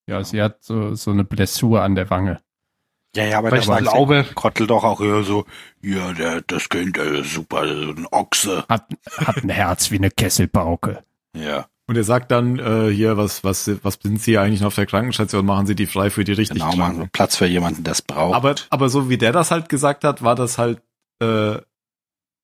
[0.08, 2.40] Ja, sie hat so, so eine Blessur an der Wange.
[3.14, 5.44] Ja, ja, aber Weil ich war glaube, Kottel doch auch eher so,
[5.82, 8.64] ja, der, das Kind, der ist super, so ein Ochse.
[8.68, 8.86] Hat,
[9.18, 11.02] hat ein Herz wie eine Kesselbauke.
[11.36, 14.74] Ja, Und er sagt dann, äh, hier, was, was, was sind Sie eigentlich noch auf
[14.76, 15.44] der Krankenstation?
[15.44, 17.08] Machen Sie die frei für die richtig genau, Kranken.
[17.10, 18.36] Platz für jemanden, der es braucht.
[18.36, 20.80] Aber, aber so wie der das halt gesagt hat, war das halt,
[21.20, 21.58] äh,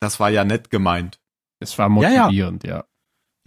[0.00, 1.20] das war ja nett gemeint.
[1.60, 2.22] Es war Ja, ja.
[2.24, 2.84] motivierend, ja.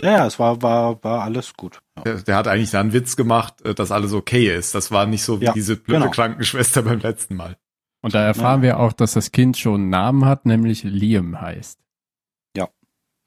[0.02, 1.82] ja, ja, es war, war, war alles gut.
[1.98, 2.04] Ja.
[2.04, 4.74] Der, der hat eigentlich da einen Witz gemacht, äh, dass alles okay ist.
[4.76, 6.12] Das war nicht so wie Ja, diese blöde genau.
[6.12, 7.58] Krankenschwester beim letzten Mal.
[8.02, 11.80] Und da erfahren wir auch, dass das Kind schon einen Namen hat, nämlich Liam heißt.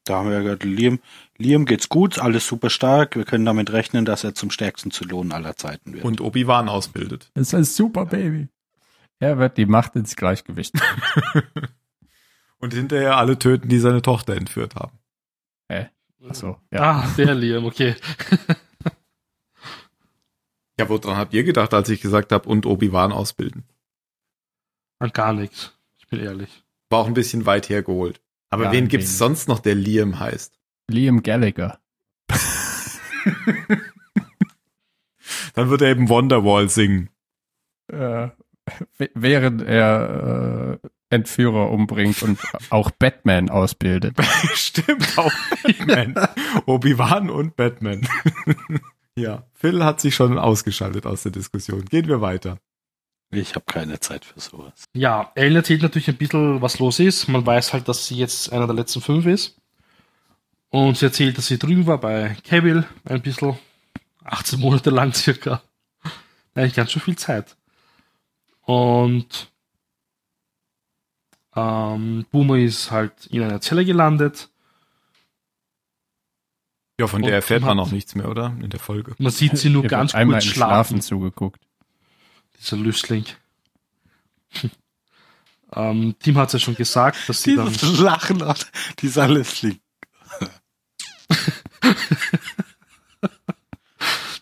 [0.05, 0.99] Da haben wir gehört, Liam,
[1.39, 3.15] Liam geht's gut, alles super stark.
[3.15, 6.05] Wir können damit rechnen, dass er zum stärksten Zylonen aller Zeiten wird.
[6.05, 7.31] Und Obi-Wan ausbildet.
[7.35, 8.49] Das ist ein super Baby.
[9.21, 10.75] Er wird die Macht ins Gleichgewicht.
[12.63, 14.99] Und hinterher alle töten, die seine Tochter entführt haben.
[16.29, 16.81] Achso, ja.
[17.03, 17.97] ah, der Liam, okay.
[20.79, 23.65] Ja, woran habt ihr gedacht, als ich gesagt habe, und Obi-Wan ausbilden?
[25.01, 25.77] An gar nichts.
[25.99, 26.65] Ich bin ehrlich.
[26.91, 28.21] War auch ein bisschen weit hergeholt.
[28.51, 29.19] Aber Ja, wen gibt's wenig.
[29.19, 30.59] sonst noch, der Liam heißt?
[30.89, 31.79] Liam Gallagher.
[35.55, 37.11] Dann wird er eben Wonderwall singen.
[37.89, 38.29] Äh,
[39.15, 42.39] während er äh, Entführer umbringt und
[42.71, 44.17] auch Batman ausbildet.
[44.55, 46.15] Stimmt, auch Batman.
[46.67, 48.09] Obi-Wan und Batman.
[49.17, 51.85] ja, Phil hat sich schon ausgeschaltet aus der Diskussion.
[51.85, 52.59] Gehen wir weiter.
[53.31, 54.85] Ich habe keine Zeit für sowas.
[54.95, 57.29] Ja, Ellen erzählt natürlich ein bisschen, was los ist.
[57.29, 59.57] Man weiß halt, dass sie jetzt einer der letzten fünf ist.
[60.71, 63.59] Und sie erzählt, dass sie drüben war bei Cavill, ein bisschen
[64.25, 65.63] 18 Monate lang circa.
[66.55, 67.57] Eigentlich ganz schön viel Zeit.
[68.63, 69.52] Und
[71.57, 74.49] ähm, Boomer ist halt in einer Zelle gelandet.
[77.01, 78.55] Ja, von der erfährt man hat- noch nichts mehr, oder?
[78.61, 79.15] In der Folge.
[79.19, 81.01] Man sieht sie nur Ihr ganz kurz im schlafen.
[81.01, 81.61] zugeguckt.
[82.59, 83.25] Dieser Lüstling.
[85.75, 87.69] ähm, Tim hat es ja schon gesagt, dass sie dann.
[87.73, 89.79] Dieses Lachen, aus- dieser Listling.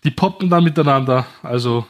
[0.04, 1.26] Die poppen dann miteinander.
[1.42, 1.86] Also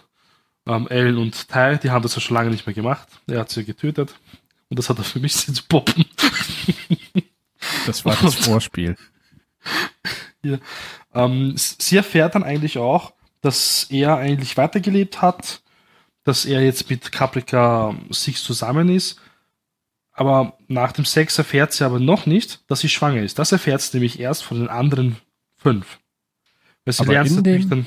[0.66, 3.08] ähm, Ellen und Ty, die haben das ja schon lange nicht mehr gemacht.
[3.28, 4.14] Er hat sie getötet.
[4.70, 6.04] Und das hat er für mich zu poppen.
[7.86, 8.96] Das war das Vorspiel.
[11.14, 15.62] ähm, s- sie erfährt dann eigentlich auch, dass er eigentlich weitergelebt hat,
[16.24, 19.20] dass er jetzt mit Caprica Six zusammen ist.
[20.12, 23.38] Aber nach dem Sex erfährt sie aber noch nicht, dass sie schwanger ist.
[23.38, 25.16] Das erfährt sie nämlich erst von den anderen
[25.56, 25.98] fünf.
[26.84, 27.86] Weil sie Aber lernt natürlich dann.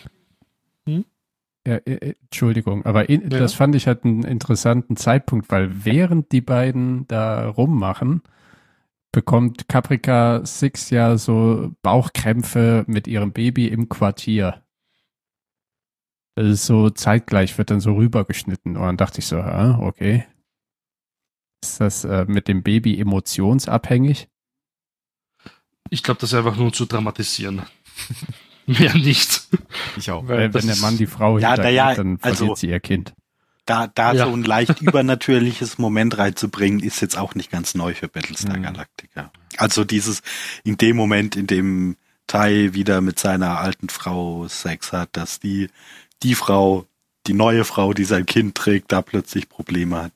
[1.66, 3.40] Ja, äh, äh, Entschuldigung, aber in, Ja.
[3.40, 8.22] das fand ich halt einen interessanten Zeitpunkt, weil während die beiden da rummachen,
[9.14, 14.62] bekommt Caprica Six ja so Bauchkrämpfe mit ihrem Baby im Quartier.
[16.36, 18.76] Das ist so zeitgleich, wird dann so rübergeschnitten.
[18.76, 20.26] Und dann dachte ich so, ah, okay.
[21.64, 24.28] Ist das äh, mit dem Baby emotionsabhängig?
[25.92, 27.62] Ich glaube, das ist einfach nur zu dramatisieren.
[28.80, 29.48] Mehr nicht.
[29.98, 30.28] Ich auch.
[30.28, 33.14] Weil wenn der Mann die Frau Ja, na ja, dann verliert also- sie ihr Kind.
[33.66, 34.26] Da, da Ja.
[34.26, 38.64] so ein leicht übernatürliches Moment reinzubringen, ist jetzt auch nicht ganz neu für Battlestar Mhm.
[38.64, 39.32] Galactica.
[39.58, 40.22] Also dieses,
[40.66, 41.96] in dem Moment, in dem
[42.28, 45.70] Tai wieder mit seiner alten Frau Sex hat, dass die,
[46.24, 46.86] die Frau,
[47.28, 50.12] die neue Frau, die sein Kind trägt, da plötzlich Probleme hat.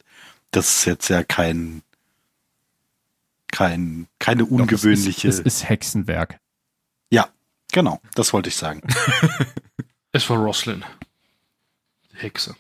[0.52, 1.84] Das ist jetzt ja kein,
[3.52, 5.28] kein, keine Doch, es ungewöhnliche.
[5.28, 6.40] Ist, es ist Hexenwerk.
[7.10, 7.28] ja,
[7.72, 8.82] genau, das wollte ich sagen.
[10.14, 10.84] Es war Roslyn.
[12.14, 12.56] Die Hexe.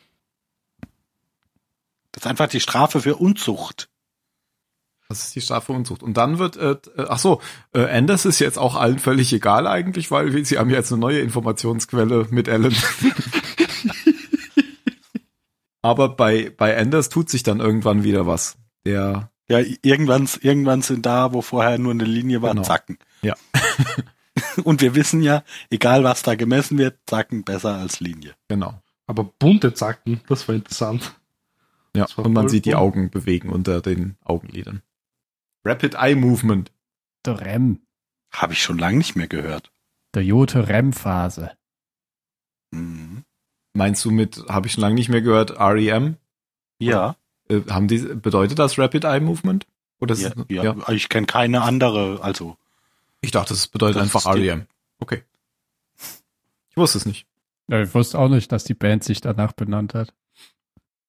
[2.12, 3.89] Das ist einfach die Strafe für Unzucht.
[5.10, 6.04] Das ist die Strafe Unzucht.
[6.04, 7.41] Und dann wird, äh, äh, ach so,
[7.74, 11.00] äh, Anders ist jetzt auch allen völlig egal eigentlich, weil wir- sie haben jetzt eine
[11.00, 12.76] neue Informationsquelle mit Ellen.
[15.82, 18.58] Aber bei, bei Anders tut sich dann irgendwann wieder was.
[18.86, 22.63] Der, Ja, irgendwann, irgendwann sind da, wo vorher nur eine Linie war, Genau.
[22.63, 22.98] Zacken.
[23.22, 23.36] Ja.
[24.63, 28.36] Und wir wissen ja, egal was da gemessen wird, Zacken besser als Linie.
[28.47, 28.82] genau.
[29.10, 31.13] Aber bunte Zacken, das war interessant.
[31.95, 32.76] Ja, war und man sieht die.
[32.76, 34.82] Augen bewegen unter den Augenlidern.
[35.63, 36.73] Rapid Eye Movement.
[37.26, 37.80] Der REM.
[38.34, 39.71] Habe ich schon lange nicht mehr gehört.
[40.13, 41.52] Der Jote-REM-Phase.
[42.71, 43.23] Mhm.
[43.73, 46.17] Meinst du mit, habe ich schon lange nicht mehr gehört, REM?
[46.80, 47.15] Ja,
[47.50, 49.65] Äh, haben die, bedeutet das Rapid Eye Movement?
[50.02, 52.58] Oder ist ja, es- ja, ich kenne keine andere, also
[53.21, 54.67] Ich dachte, es bedeutet Das einfach REM.
[54.99, 55.23] Okay.
[56.69, 57.27] Ich wusste es nicht.
[57.67, 60.13] Ja, ich wusste auch nicht, dass die Band sich danach benannt hat.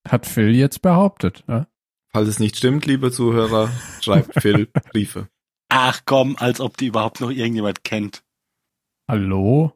[0.06, 1.44] Hat Phil jetzt behauptet.
[1.46, 1.68] Ne?
[2.08, 5.28] Falls es nicht stimmt, liebe Zuhörer, schreibt Phil Briefe.
[5.68, 8.24] ach komm, als ob die überhaupt noch irgendjemand kennt.
[9.06, 9.72] Hallo?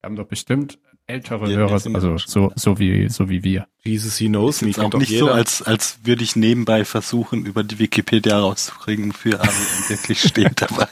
[0.00, 3.68] Wir haben doch bestimmt ältere wir Hörer, ja also so, so, wie, so wie wir.
[3.82, 5.26] Jesus, he knows me, Ist auch nicht jeder.
[5.26, 9.54] so, als, als würde ich nebenbei versuchen, über die Wikipedia rauszukriegen, für ARM
[9.88, 10.88] wirklich steht dabei.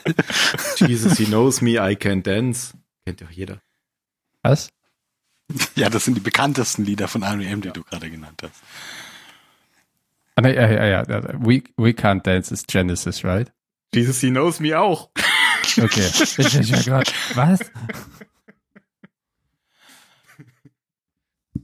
[0.77, 2.73] Jesus, he knows me, I can dance.
[3.05, 3.61] Kennt doch jeder.
[4.41, 4.69] Was?
[5.75, 8.61] Ja, das sind die bekanntesten Lieder von R.E.M., die du gerade genannt hast.
[10.35, 11.23] Ah, ne, ja, ja, ja, ja.
[11.39, 13.51] We, we Can't Dance is Genesis, right?
[13.93, 15.09] Jesus, he knows me auch.
[15.77, 16.09] Okay.
[16.37, 17.59] ich, ich war grad, was?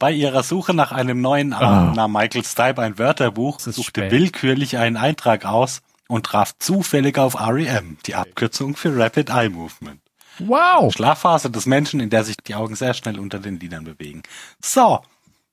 [0.02, 1.94] Bei ihrer Suche nach einem neuen Ah.
[1.96, 4.12] nahm Michael Stipe ein Wörterbuch, suchte spät.
[4.12, 10.02] willkürlich einen Eintrag aus und traf zufällig auf REM, die Abkürzung für Rapid Eye Movement.
[10.40, 10.92] Wow!
[10.92, 14.24] Schlafphase des Menschen, in der sich die Augen sehr schnell unter den Lidern bewegen.
[14.60, 15.02] So,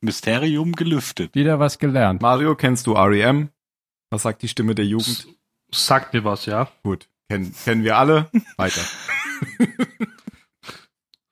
[0.00, 1.34] Mysterium gelüftet.
[1.34, 2.22] Wieder was gelernt.
[2.22, 3.50] Mario, kennst du REM?
[4.08, 5.26] Was sagt die Stimme der Jugend?
[5.70, 6.68] Sagt mir was, ja.
[6.84, 8.30] Gut, kennen, kennen wir alle.
[8.56, 8.80] Weiter.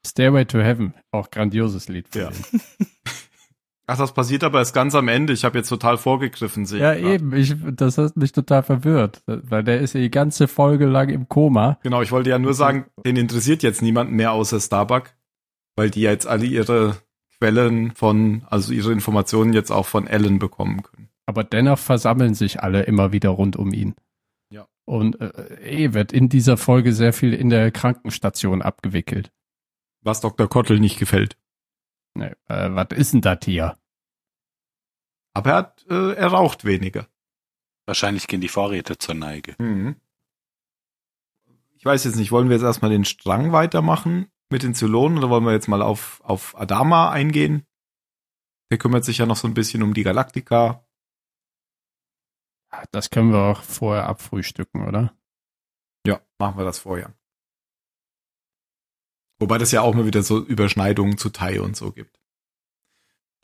[0.06, 0.94] Stairway to Heaven.
[1.10, 2.14] Auch grandioses Lied.
[2.14, 2.30] Ja.
[3.88, 5.32] Ach, das passiert aber erst ganz am Ende.
[5.32, 6.66] Ich habe jetzt total vorgegriffen.
[6.66, 7.04] sehe Ja, grad.
[7.04, 7.32] eben.
[7.34, 9.22] Ich, das hat mich total verwirrt.
[9.26, 11.78] Weil der ist ja die ganze Folge lang im Koma.
[11.82, 15.14] Genau, ich wollte ja nur sagen, den interessiert jetzt niemand mehr außer Starbuck,
[15.76, 16.96] weil die ja jetzt alle ihre
[17.38, 21.08] Quellen von, also ihre Informationen jetzt auch von Ellen bekommen können.
[21.26, 23.94] Aber dennoch versammeln sich alle immer wieder rund um ihn.
[24.50, 24.66] Ja.
[24.84, 25.30] Und äh,
[25.62, 29.30] eh wird in dieser Folge sehr viel in der Krankenstation abgewickelt.
[30.06, 30.48] Was Dr.
[30.48, 31.36] Kottel nicht gefällt.
[32.14, 33.76] Ne, äh, was ist denn das hier?
[35.34, 37.08] Aber er hat, äh, er raucht weniger.
[37.86, 39.56] Wahrscheinlich gehen die Vorräte zur Neige.
[39.58, 39.96] Mhm.
[41.74, 45.28] Ich weiß jetzt nicht, wollen wir jetzt erstmal den Strang weitermachen mit den Zylonen oder
[45.28, 47.66] wollen wir jetzt mal auf, auf Adama eingehen?
[48.70, 50.86] Der kümmert sich ja noch so ein bisschen um die Galaktika.
[52.92, 55.16] Das können wir auch vorher abfrühstücken, oder?
[56.06, 57.12] Ja, machen wir das vorher.
[59.38, 62.18] Wobei das ja auch mal wieder so Überschneidungen zu Tai und so gibt.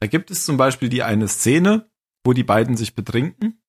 [0.01, 1.91] Da gibt es zum Beispiel die eine Szene,
[2.25, 3.63] wo die beiden sich betrinken.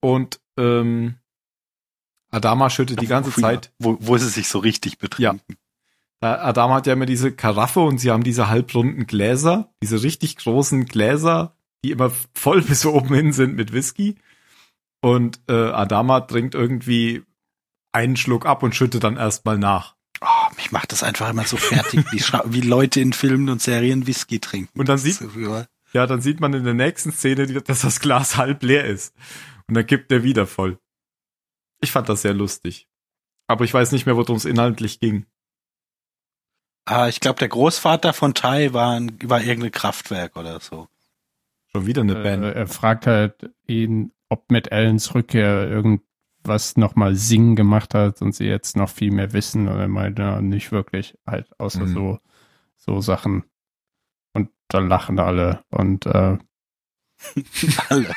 [0.00, 1.16] Und ähm,
[2.30, 3.72] Adama schüttet die ganze Wo- Zeit.
[3.78, 5.56] Wo, wo sie sich so richtig betrinken.
[6.20, 10.36] Da, Adama hat ja immer diese Karaffe und sie haben diese halbrunden Gläser, diese richtig
[10.36, 14.16] großen Gläser, die immer voll bis oben hin sind mit Whisky.
[15.00, 17.24] Und äh, Adama trinkt irgendwie
[17.92, 19.96] einen Schluck ab und schüttet dann erstmal nach.
[20.44, 24.06] Oh, mich macht das einfach immer so fertig, wie, wie Leute in Filmen und Serien
[24.06, 24.78] Whisky trinken.
[24.78, 25.66] Und dann sieht, So, ja.
[25.92, 29.14] ja, dann sieht man in der nächsten Szene, dass das Glas halb leer ist.
[29.68, 30.78] Und dann kippt er wieder voll.
[31.80, 32.88] Ich fand das sehr lustig.
[33.46, 35.26] Aber ich weiß nicht mehr, worum es inhaltlich ging.
[36.86, 40.88] Ah, ich glaube, der Großvater von Tai war, ein, war irgendein Kraftwerk oder so.
[41.72, 42.44] Schon wieder eine Band.
[42.44, 45.68] Äh, er fragt halt ihn, ob mit Ellens Rückkehr
[46.46, 49.68] was nochmal Singen gemacht hat und sie jetzt noch viel mehr wissen.
[49.68, 51.94] Und er meinte, ja, nicht wirklich, halt, außer Mhm.
[51.94, 52.18] so,
[52.76, 53.44] so Sachen.
[54.32, 56.38] Und dann lachen alle und äh,
[57.88, 58.10] Alle.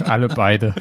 [0.04, 0.74] alle beide.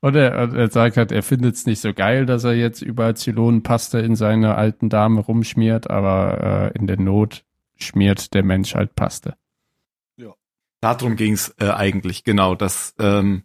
[0.00, 3.16] Und er, er sagt halt, er findet es nicht so geil, dass er jetzt überall
[3.16, 7.44] Zylonenpaste in seine alten Dame rumschmiert, aber äh, in der Not
[7.76, 9.34] schmiert der Mensch halt Paste.
[10.82, 13.42] Darum ging's äh, eigentlich, genau, dass, ähm,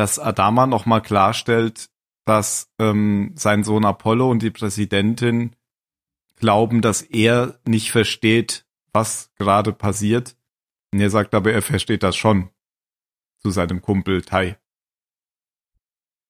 [0.00, 1.90] dass Adama nochmal klarstellt,
[2.24, 5.54] dass ähm, sein Sohn Apollo und die Präsidentin
[6.36, 10.38] glauben, dass er nicht versteht, was gerade passiert.
[10.90, 12.48] Und er sagt aber, er versteht das schon
[13.40, 14.56] zu seinem Kumpel Tai.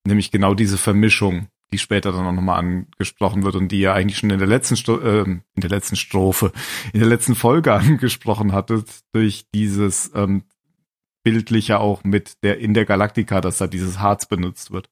[0.04, 4.18] Nämlich genau diese Vermischung, die später dann auch nochmal angesprochen wird und die er eigentlich
[4.18, 6.50] schon in der letzten Sto ähm, in der letzten Strophe,
[6.92, 10.42] in der letzten Folge angesprochen hattet, durch dieses ähm,
[11.22, 14.90] bildliche auch mit der in der Galaktika, dass da dieses Harz benutzt wird.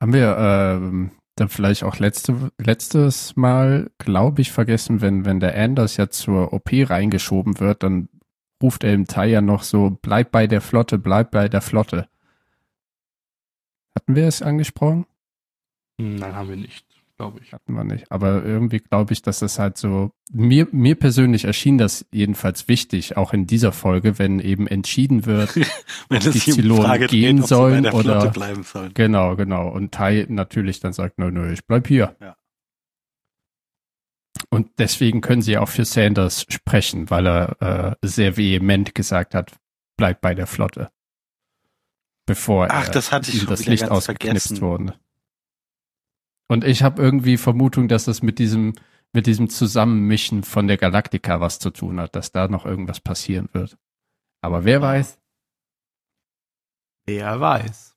[0.00, 5.56] Haben wir ähm, dann vielleicht auch letzte, letztes Mal, glaube ich, vergessen, wenn, wenn der
[5.56, 8.08] Anders ja zur OP reingeschoben wird, dann
[8.62, 12.08] ruft er im Teil ja noch so, bleib bei der Flotte, bleib bei der Flotte.
[13.96, 15.06] Hatten wir es angesprochen?
[15.98, 16.86] Nein, haben wir nicht,
[17.16, 17.52] glaube ich.
[17.52, 18.10] Hatten wir nicht.
[18.10, 23.16] Aber irgendwie glaube ich, dass das halt so, mir, mir persönlich erschien das jedenfalls wichtig,
[23.16, 25.54] auch in dieser Folge, wenn eben entschieden wird,
[26.08, 28.92] Wenn Ob die Zylonen Frage gehen dreht, ob sie sollen der oder- bleiben sollen.
[28.94, 29.68] Genau, genau.
[29.68, 32.16] Und Tai natürlich dann sagt, nö, nö, ich bleib hier.
[32.20, 32.36] Ja.
[34.50, 39.56] Und deswegen können sie auch für Sanders sprechen, weil er äh, sehr vehement gesagt hat,
[39.96, 40.90] bleib bei der Flotte.
[42.26, 44.60] Bevor Ach, er das hatte ich das Licht ausgeknipst vergessen.
[44.60, 44.94] wurde.
[46.48, 48.74] Und ich habe irgendwie Vermutung, dass das mit diesem
[49.14, 53.48] mit diesem Zusammenmischen von der Galaktika was zu tun hat, dass da noch irgendwas passieren
[53.52, 53.78] wird.
[54.42, 55.20] Aber wer weiß?
[57.06, 57.96] Wer weiß.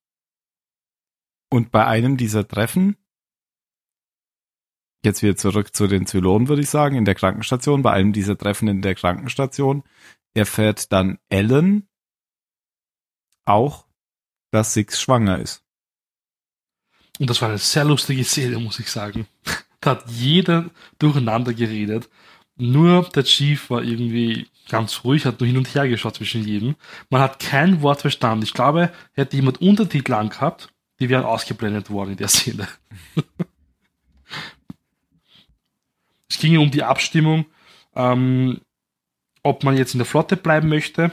[1.49, 2.97] Und bei einem dieser Treffen,
[5.03, 8.37] jetzt wieder zurück zu den Zylonen, würde ich sagen, in der Krankenstation, bei einem dieser
[8.37, 9.83] Treffen in der Krankenstation,
[10.35, 11.89] erfährt dann Ellen
[13.43, 13.87] auch,
[14.51, 15.66] dass Six schwanger ist.
[17.19, 19.27] Und das war eine sehr lustige Szene, muss ich sagen.
[19.79, 22.09] Da hat jeder durcheinander geredet.
[22.55, 26.75] Nur der Chief war irgendwie ganz ruhig, hat nur hin und her geschaut zwischen jedem.
[27.11, 28.43] Man hat kein Wort verstanden.
[28.43, 32.67] Ich glaube, hätte jemand Untertitel angehabt, die wären ausgeblendet worden in der Szene.
[36.27, 37.45] es ging um die Abstimmung,
[37.95, 38.59] ähm,
[39.43, 41.11] ob man jetzt in der Flotte bleiben möchte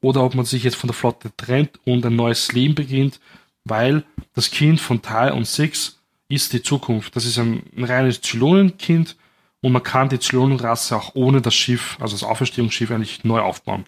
[0.00, 3.20] oder ob man sich jetzt von der Flotte trennt und ein neues Leben beginnt,
[3.64, 7.14] weil das Kind von Ty und Six ist die Zukunft.
[7.16, 9.16] Das ist ein, ein reines Zylonenkind
[9.60, 13.84] und man kann die Zylonenrasse auch ohne das Schiff, also das Auferstehungsschiff, eigentlich neu aufbauen.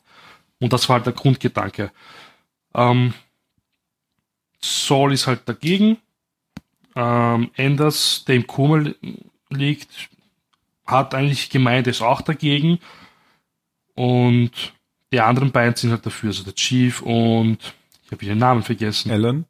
[0.61, 1.91] Und das war halt der Grundgedanke.
[2.75, 3.15] Ähm,
[4.61, 5.99] Saul ist halt dagegen.
[6.97, 8.95] Ähm, Anders, der im Koma li-
[9.51, 10.09] liegt,
[10.87, 12.79] hat eigentlich gemeint, ist auch dagegen.
[13.95, 14.53] Und
[15.13, 17.59] die anderen beiden sind halt dafür, also der Chief und
[18.05, 19.11] ich habe ihren Namen vergessen.
[19.11, 19.45] Ellen,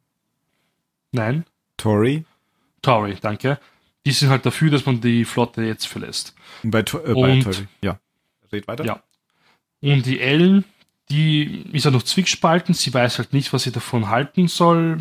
[1.15, 1.45] Nein,
[1.77, 2.25] Tori,
[2.83, 3.59] Tory, danke.
[4.05, 6.35] Die sind halt dafür, dass man die Flotte jetzt verlässt.
[6.65, 7.99] bei, To- äh, bei Und- Tori, ja.
[8.53, 8.85] Red weiter.
[8.85, 9.03] Ja.
[9.81, 10.65] Und die Ellen,
[11.09, 12.75] die ist ja noch zwiegespalten.
[12.75, 14.99] Sie weiß halt nicht, was sie davon halten soll.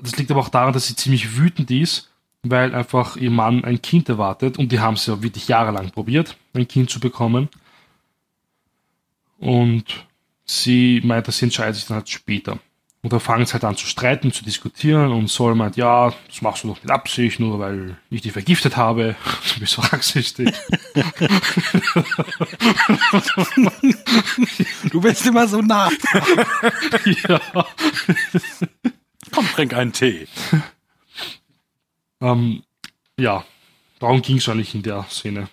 [0.00, 2.10] Das liegt aber auch daran, dass sie ziemlich wütend ist,
[2.42, 4.56] weil einfach ihr Mann ein Kind erwartet.
[4.58, 7.48] Und die haben es ja wirklich jahrelang probiert, ein Kind zu bekommen.
[9.38, 10.06] Und
[10.44, 12.58] sie meint, dass sie entscheidet sich dann halt später.
[13.04, 16.40] Und da fangen sie halt an zu streiten, zu diskutieren und Sol meint, ja, das
[16.40, 19.14] machst du doch mit Absicht, nur weil ich dich vergiftet habe.
[19.54, 20.54] Du bist so rachsüchtig.
[24.90, 25.90] Du bist immer so nah.
[27.28, 27.40] ja.
[29.32, 30.26] Komm, trink einen Tee.
[32.22, 32.62] Ähm,
[33.18, 33.44] ja,
[33.98, 35.48] darum ging es eigentlich in der Szene.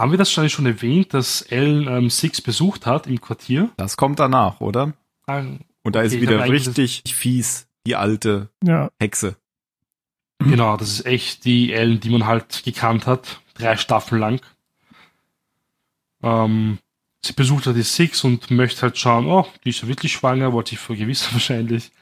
[0.00, 3.68] Haben wir das schon schon erwähnt, dass Ellen ähm, Six besucht hat im Quartier?
[3.76, 4.94] Das kommt danach, oder?
[5.26, 5.40] Ah,
[5.82, 8.90] Und da Okay, ist ich wieder richtig fies, die alte Ja.
[8.98, 9.36] Hexe.
[10.38, 14.40] Genau, das ist echt die Ellen, die man halt gekannt hat, drei Staffeln lang.
[16.22, 16.78] Ähm,
[17.22, 20.54] sie besucht halt die Six und möchte halt schauen, oh, die ist ja wirklich schwanger,
[20.54, 21.92] wollte sich vergewissern wahrscheinlich.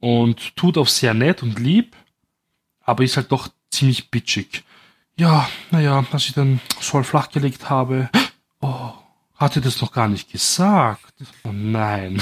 [0.00, 1.94] Und tut auch sehr nett und lieb,
[2.80, 4.64] aber ist halt doch ziemlich bitchig.
[5.18, 8.08] Ja, naja, als ich dann Sol flachgelegt habe,
[8.60, 8.92] oh,
[9.36, 11.14] hatte das noch gar nicht gesagt.
[11.44, 12.20] Oh nein.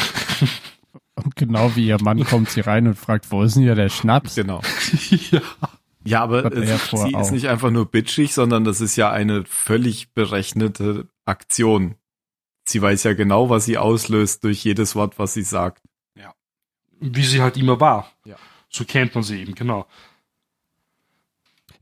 [1.15, 3.91] Und genau wie ihr Mann kommt sie rein und fragt, wo ist denn hier der
[3.91, 4.37] Schnaps?
[4.37, 4.63] Genau.
[5.31, 5.43] ja.
[6.03, 7.31] Ja, aber er ja es, sie ist auch.
[7.31, 11.97] nicht einfach nur bitchig, sondern das ist ja eine völlig berechnete Aktion
[12.71, 15.83] sie weiß ja genau, was sie auslöst durch jedes Wort, was sie sagt.
[17.03, 18.13] Wie sie halt immer war.
[18.27, 18.37] Ja.
[18.69, 19.87] So kennt man sie eben, genau.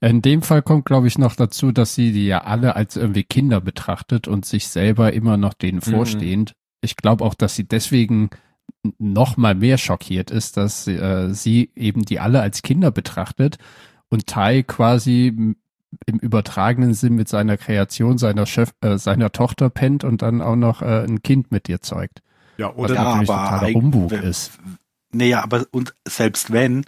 [0.00, 3.24] In dem Fall kommt, glaube ich, noch dazu, dass sie die ja alle als irgendwie
[3.24, 5.90] Kinder betrachtet und sich selber immer noch denen Mhm.
[5.90, 6.52] vorstehend.
[6.80, 8.30] Ich glaube auch, dass sie deswegen
[8.98, 13.58] noch mal mehr schockiert ist, dass äh, sie eben die alle als Kinder betrachtet
[14.08, 15.26] und Tai quasi
[16.06, 20.54] im übertragenen Sinn mit seiner Kreation seiner Chef, äh, seiner Tochter pennt und dann auch
[20.56, 22.20] noch äh, ein Kind mit ihr zeugt.
[22.58, 24.52] Ja, Was oder Ja, natürlich aber totaler Humbug ist.
[25.12, 26.84] Nee, ja, aber und selbst wenn,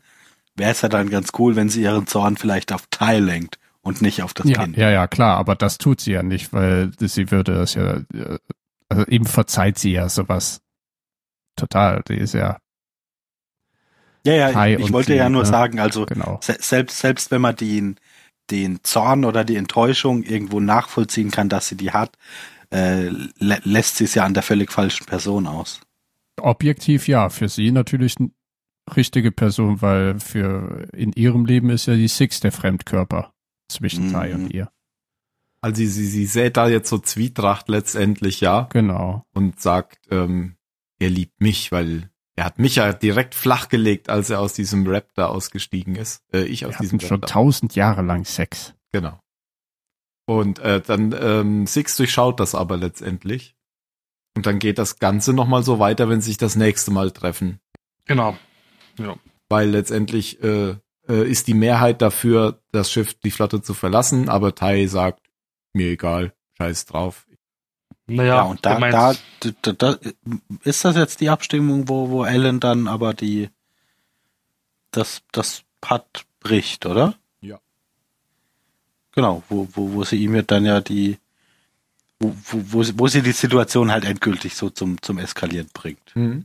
[0.60, 4.02] wäre es ja dann ganz cool, wenn sie ihren Zorn vielleicht auf Tai lenkt und
[4.02, 4.76] nicht auf das Ja, Kind.
[4.76, 8.00] ja, ja, klar, aber das tut sie ja nicht, weil sie würde das ja,
[8.88, 10.60] also eben verzeiht sie ja sowas
[11.56, 12.02] total.
[12.08, 12.58] Die ist ja,
[14.26, 15.48] Ja, ja, Tai ich, ich wollte sie, ja nur ne?
[15.48, 16.38] sagen, also genau.
[16.42, 17.96] se selbst, selbst wenn man den,
[18.50, 22.16] den Zorn oder die Enttäuschung irgendwo nachvollziehen kann, dass sie die hat,
[22.72, 23.08] äh,
[23.38, 25.80] lä lässt sie es ja an der völlig falschen Person aus.
[26.40, 28.14] Objektiv ja, für sie natürlich
[28.96, 33.32] richtige Person, weil für in ihrem Leben ist ja die Six der Fremdkörper
[33.68, 34.12] zwischen Mhm.
[34.12, 34.70] Tai und ihr.
[35.62, 39.24] also sie, sie, sie sät da jetzt so Zwietracht letztendlich, ja, Genau.
[39.34, 40.56] und sagt, ähm,
[40.98, 45.28] er liebt mich, weil er hat mich ja direkt flachgelegt, als er aus diesem Raptor
[45.28, 46.22] ausgestiegen ist.
[46.32, 47.28] Äh, ich aus Wir diesem hatten schon Raptor.
[47.42, 48.74] tausend Jahre lang Sex.
[48.92, 49.20] Genau.
[50.26, 53.56] Und äh, dann ähm, Six durchschaut das aber letztendlich.
[54.36, 57.60] Und dann geht das Ganze nochmal so weiter, wenn sie sich das nächste Mal treffen.
[58.06, 58.36] Genau.
[59.48, 60.76] Weil letztendlich äh,
[61.08, 65.20] äh, ist die Mehrheit dafür, das Schiff, die Flotte zu verlassen, aber Tai sagt,
[65.72, 67.26] mir egal, scheiß drauf.
[68.06, 69.14] Naja, Ja, und da, da,
[69.62, 69.98] da, da
[70.64, 73.50] ist das jetzt die Abstimmung, wo, wo Ellen dann aber die
[74.90, 77.14] das, das Pad bricht, oder?
[77.40, 77.60] Ja.
[79.12, 81.18] Genau, wo, wo, wo sie ihm ja dann ja die
[82.18, 86.14] wo, wo, wo, sie, wo sie die Situation halt endgültig so zum, zum Eskalieren bringt.
[86.14, 86.44] Mhm.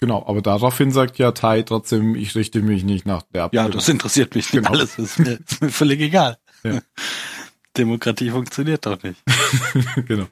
[0.00, 3.88] Genau, aber daraufhin sagt ja Tai trotzdem, ich richte mich nicht nach der Ja, das
[3.88, 4.70] interessiert mich nicht Genau.
[4.70, 6.38] alles, ist mir, ist mir völlig egal.
[6.62, 6.80] Ja.
[7.76, 9.22] Demokratie funktioniert doch nicht.
[10.06, 10.26] genau.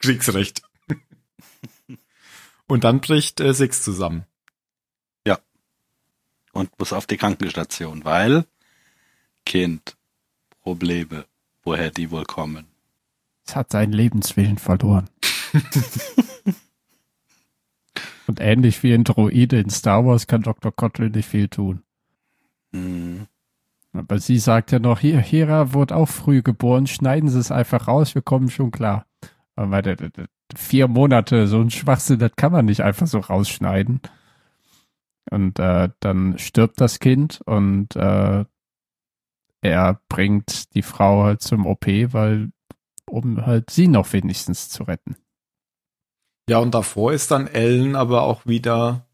[0.00, 0.62] Kriegsrecht.
[2.66, 4.24] Und dann bricht äh, Six zusammen.
[6.56, 8.46] Und muss auf die Krankenstation, weil
[9.44, 9.94] Kind,
[10.62, 11.26] Probleme,
[11.64, 12.66] woher die wohl kommen.
[13.46, 15.10] Es hat seinen Lebenswillen verloren.
[18.28, 20.72] und ähnlich wie ein Droide in Star Wars kann Dr.
[20.74, 21.82] Kotlin nicht viel tun.
[22.72, 23.26] Hm.
[23.92, 27.88] Aber sie sagt ja noch, hier, Hera wurde auch früh geboren, schneiden Sie es einfach
[27.88, 29.06] raus, wir kommen schon klar.
[29.54, 29.82] Aber
[30.54, 34.00] vier Monate, so ein Schwachsinn, das kann man nicht einfach so rausschneiden.
[35.30, 38.44] Und äh, dann stirbt das Kind und äh,
[39.62, 42.50] er bringt die Frau halt zum OP, weil
[43.06, 45.16] um halt sie noch wenigstens zu retten.
[46.48, 49.06] Ja, und davor ist dann Ellen aber auch wieder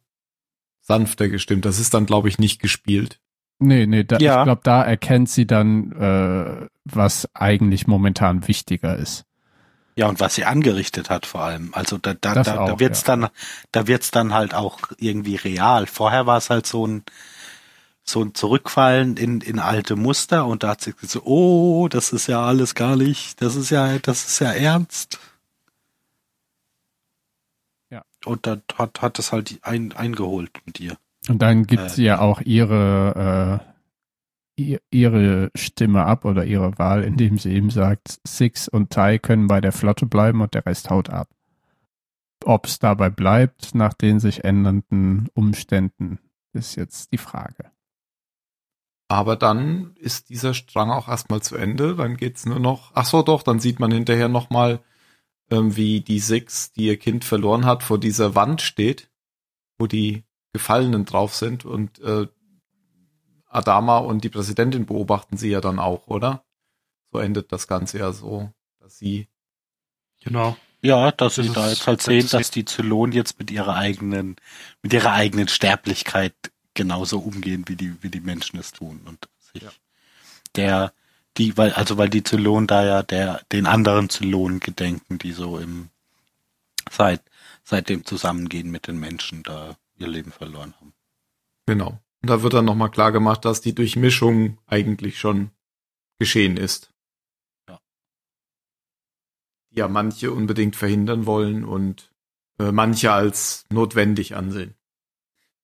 [0.83, 1.65] sanfter gestimmt.
[1.65, 3.19] Das ist dann, glaube ich, nicht gespielt.
[3.59, 4.41] Nee, nee, da, Ja.
[4.41, 9.25] ich glaube, da erkennt sie dann, äh, was eigentlich momentan wichtiger ist.
[9.95, 11.71] Ja, und was sie angerichtet hat vor allem.
[11.75, 13.17] Also da, da, Das da, auch, da wird's ja.
[13.17, 13.29] dann,
[13.73, 15.87] da wird's dann halt auch irgendwie real.
[15.87, 17.05] Vorher war es halt so ein,
[18.03, 22.13] so ein Zurückfallen in, in alte Muster und da hat sie gesagt, so, oh, das
[22.13, 25.21] ist ja alles gar nicht, das ist ja, das ist ja ernst.
[28.25, 30.97] Und dann hat, hat es halt ein, eingeholt mit ihr.
[31.29, 33.61] Und dann gibt Äh, sie ja auch ihre,
[34.57, 39.19] äh, ihr, ihre Stimme ab oder ihre Wahl, indem sie eben sagt, Six und Tai
[39.19, 41.29] können bei der Flotte bleiben und der Rest haut ab.
[42.45, 46.19] Ob es dabei bleibt, nach den sich ändernden Umständen,
[46.53, 47.71] ist jetzt die Frage.
[49.09, 51.95] Aber dann ist dieser Strang auch erstmal zu Ende.
[51.95, 52.93] Dann geht's nur noch.
[52.95, 53.43] Ach so, doch.
[53.43, 54.81] Dann sieht man hinterher noch mal, ähm,
[55.61, 59.11] wie die Six, die ihr Kind verloren hat, vor dieser Wand steht,
[59.79, 62.27] wo die Gefallenen drauf sind und äh,
[63.47, 66.45] Adama und die Präsidentin beobachten sie ja dann auch, oder?
[67.11, 68.51] So endet das Ganze ja so,
[68.81, 69.29] dass sie
[70.25, 70.57] Genau.
[70.83, 73.51] Ja, dass Das sie da ist- jetzt halt das sehen, dass die Zylonen jetzt mit
[73.51, 74.37] ihrer eigenen,
[74.83, 76.35] mit ihrer eigenen Sterblichkeit
[76.75, 79.01] genauso umgehen, wie die, wie die Menschen es tun.
[79.05, 79.71] Und sich Ja.
[80.57, 80.93] der,
[81.39, 85.59] die, weil, also weil die Zylonen da ja der, den anderen Zylonen gedenken, die so
[85.59, 85.89] im,
[86.91, 87.23] seit,
[87.65, 90.93] seit dem Zusammengehen mit den Menschen da ihr Leben verloren haben.
[91.67, 92.01] Genau.
[92.23, 95.51] Und da wird dann nochmal klar gemacht, dass die Durchmischung eigentlich schon
[96.19, 96.93] geschehen ist.
[97.69, 97.81] Ja.
[99.71, 102.13] Die ja manche unbedingt verhindern wollen und
[102.59, 104.75] äh, manche als notwendig ansehen.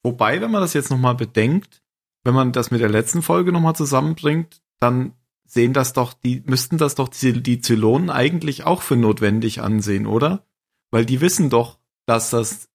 [0.02, 1.82] Wobei, wenn man das jetzt nochmal bedenkt,
[2.24, 5.14] wenn man das mit der letzten Folge nochmal zusammenbringt, dann
[5.48, 10.06] sehen das doch, die müssten das doch die, die Zylonen eigentlich auch für notwendig ansehen,
[10.06, 10.46] oder?
[10.90, 12.68] Weil die wissen doch, dass das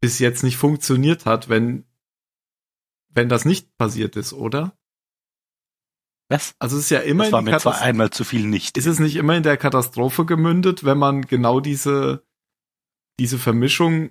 [0.00, 1.84] bis jetzt nicht funktioniert hat, wenn,
[3.08, 4.76] wenn das nicht passiert ist, oder?
[6.28, 6.54] Was?
[6.58, 8.76] Also es ist ja immer Das war mir zwar einmal zu viel nicht.
[8.76, 12.24] Ist es nicht immer in der Katastrophe gemündet, wenn man genau diese,
[13.20, 14.10] diese Vermischung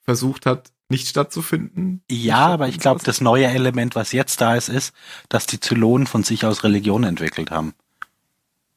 [0.00, 2.02] versucht hat, nicht stattzufinden?
[2.08, 4.94] Ja, aber ich glaube, das neue Element, was jetzt da ist, ist,
[5.28, 7.74] dass die Zylonen von sich aus Religion entwickelt haben.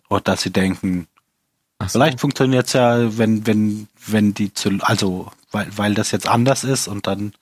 [0.07, 1.07] Und dass sie denken,
[1.81, 1.89] so.
[1.89, 6.87] vielleicht funktioniert's ja, wenn, wenn, wenn die Zyl also, weil, weil das jetzt anders ist
[6.87, 7.33] und dann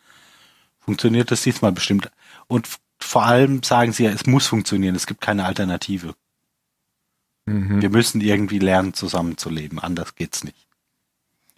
[0.79, 2.11] funktioniert das diesmal bestimmt.
[2.47, 2.67] Und
[2.99, 6.15] vor allem sagen sie ja, es muss funktionieren, es gibt keine Alternative.
[7.45, 7.81] Mhm.
[7.81, 10.67] Wir müssen irgendwie lernen, zusammenzuleben, anders geht's nicht.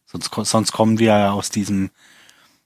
[0.05, 1.91] Sonst, sonst kommen wir ja aus diesem,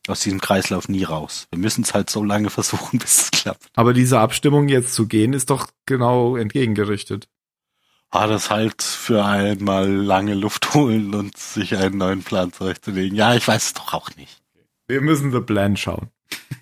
[0.10, 1.48] aus diesem Kreislauf nie raus.
[1.52, 3.68] Wir müssen es halt so lange versuchen, bis es klappt.
[3.76, 7.28] Aber diese Abstimmung jetzt zu gehen, ist doch genau entgegengerichtet.
[8.12, 13.16] Ah, das halt für einmal lange Luft holen und sich einen neuen Plan zurechtzulegen.
[13.16, 14.42] Ja, ich weiß es doch auch nicht.
[14.88, 16.10] Wir müssen The Plan schauen.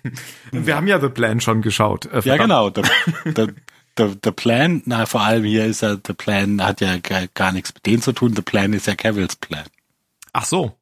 [0.52, 2.06] Wir haben ja The Plan schon geschaut.
[2.06, 2.68] Äh, Ja, genau.
[2.68, 2.84] Der,
[3.24, 3.48] der,
[3.96, 7.52] der, der Plan, na, vor allem hier ist ja, der Plan hat ja gar, gar
[7.52, 8.34] nichts mit denen zu tun.
[8.34, 9.64] Der Plan ist ja Cavills Plan.
[10.34, 10.74] Ach so.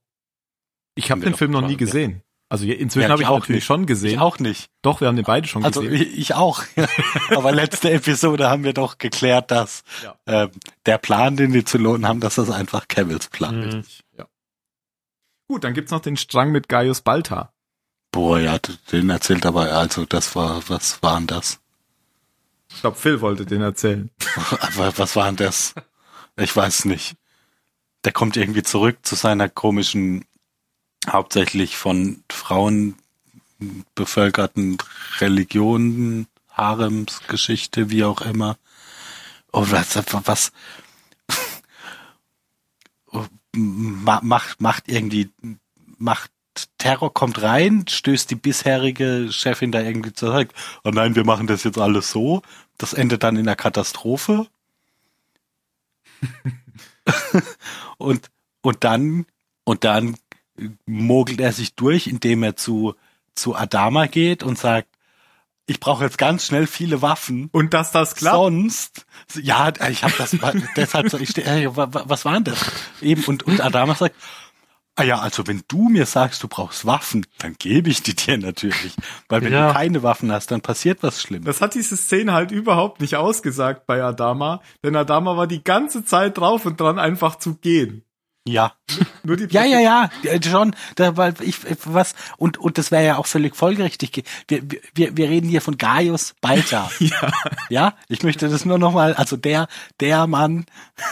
[0.97, 2.23] Ich habe den Film noch nie gesehen.
[2.49, 3.65] Also inzwischen Ja, habe ich auch nicht.
[3.65, 4.15] schon gesehen.
[4.15, 4.71] Ich auch nicht.
[4.83, 6.01] Doch, wir haben den beide schon Also gesehen.
[6.01, 6.63] ich, ich auch.
[7.31, 10.15] Aber letzte Episode haben wir doch geklärt, dass Ja.
[10.27, 10.51] ähm,
[10.87, 13.75] der Plan, den die Zylonen haben, dass das einfach Cavills Plan ist.
[13.75, 14.27] Richtig, ja.
[15.49, 17.53] Gut, dann gibt's noch den Strang mit Gaius Balta.
[18.13, 18.59] Boah, ja,
[18.93, 21.59] den erzählt aber, also das war, was waren das?
[22.73, 24.11] Ich glaube, Phil wollte den erzählen.
[24.61, 25.75] Aber was war denn das?
[26.37, 27.17] Ich weiß nicht.
[28.05, 30.25] Der kommt irgendwie zurück zu seiner komischen,
[31.09, 32.97] hauptsächlich von Frauen
[33.95, 34.79] bevölkerten
[35.19, 38.57] Religionen, Haremsgeschichte, wie auch immer.
[39.53, 39.97] Oh, was,
[40.27, 40.53] was
[43.57, 45.31] ma- macht, macht irgendwie,
[45.99, 46.31] macht
[46.79, 50.51] Terror kommt rein, stößt die bisherige Chefin da irgendwie zurück.
[50.85, 52.43] Oh nein, wir machen das jetzt alles so.
[52.79, 54.47] Das endet dann in einer Katastrophe.
[57.99, 58.31] und,
[58.63, 59.27] und dann,
[59.65, 60.17] und dann
[60.87, 62.95] mogelt er sich durch, indem er zu,
[63.35, 64.89] zu Adama geht und sagt,
[65.67, 67.49] ich brauche jetzt ganz schnell viele Waffen.
[67.53, 68.37] Und dass das klappt?
[68.37, 70.37] Sonst, ja, ich habe das,
[70.77, 72.65] deshalb, ich, was war denn das?
[73.03, 74.15] Eben, und, und Adama sagt,
[74.95, 78.39] ah ja, also wenn du mir sagst, du brauchst Waffen, dann gebe ich die dir
[78.39, 78.95] natürlich.
[79.29, 79.69] Weil wenn Ja.
[79.69, 81.47] du keine Waffen hast, dann passiert was Schlimmes.
[81.47, 86.05] Das hat diese Szene halt überhaupt nicht ausgesagt bei Adama, denn Adama war die ganze
[86.05, 88.05] Zeit drauf und dran, einfach zu gehen.
[88.49, 88.75] Ja.
[89.25, 92.91] Nur die Ja, ja, ja, ja, schon, da, weil ich, ich- was, und, und das
[92.93, 94.13] wäre ja auch völlig folgerichtig.
[94.13, 94.63] ge- Wir,
[94.95, 96.91] wir, wir reden hier von Gaius Balta.
[97.01, 97.33] Ja.
[97.69, 99.67] Ja, ich möchte das nur nochmal, also der,
[100.01, 100.67] der Mann,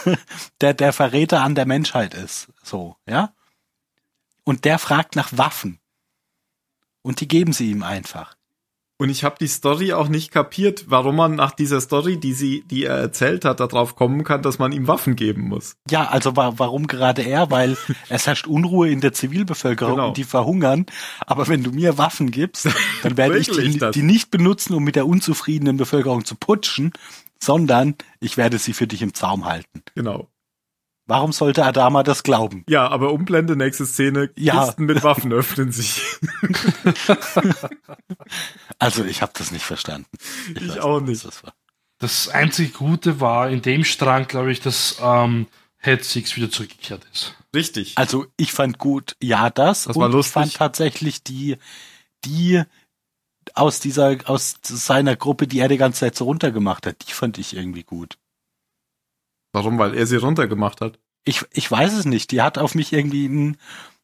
[0.61, 3.32] der, der Verräter an der Menschheit ist, so, ja.
[4.45, 5.80] Und der fragt nach Waffen.
[7.03, 8.37] Und die geben sie ihm einfach.
[8.97, 12.62] Und ich habe die Story auch nicht kapiert, warum man nach dieser Story, die sie,
[12.68, 15.74] die er erzählt hat, darauf kommen kann, dass man ihm Waffen geben muss.
[15.90, 17.51] Ja, also wa warum gerade er?
[17.51, 17.76] Weil
[18.09, 20.09] es herrscht Unruhe in der Zivilbevölkerung Genau.
[20.09, 20.86] und die verhungern.
[21.26, 22.68] Aber wenn du mir Waffen gibst,
[23.03, 26.92] dann werde ich die, die nicht benutzen, um mit der unzufriedenen Bevölkerung zu putschen,
[27.42, 29.82] sondern ich werde sie für dich im Zaum halten.
[29.97, 30.28] Genau.
[31.07, 32.65] Warum sollte Adama das glauben?
[32.69, 34.65] Ja, aber Umblende, nächste Szene, Ja.
[34.65, 36.01] Kisten mit Waffen öffnen sich.
[38.79, 40.07] Also ich habe das nicht verstanden.
[40.55, 41.25] Ich weiß auch nicht.
[41.25, 41.55] Das war.
[41.99, 45.47] Das einzige Gute war in dem Strang, glaube ich, dass ähm,
[45.79, 47.35] Head Six wieder zurückgekehrt ist.
[47.55, 47.97] Richtig.
[47.97, 49.85] Also ich fand gut, ja das.
[49.85, 50.33] Das und war ich lustig.
[50.33, 51.57] fand tatsächlich die,
[52.25, 52.63] die
[53.55, 57.39] aus dieser, aus seiner Gruppe, die er die ganze Zeit so runtergemacht hat, die fand
[57.39, 58.17] ich irgendwie gut.
[59.55, 59.79] Warum?
[59.79, 60.99] Weil er sie runtergemacht hat.
[61.25, 62.33] Ich, ich weiß es nicht.
[62.33, 63.57] Die hat auf mich irgendwie einen,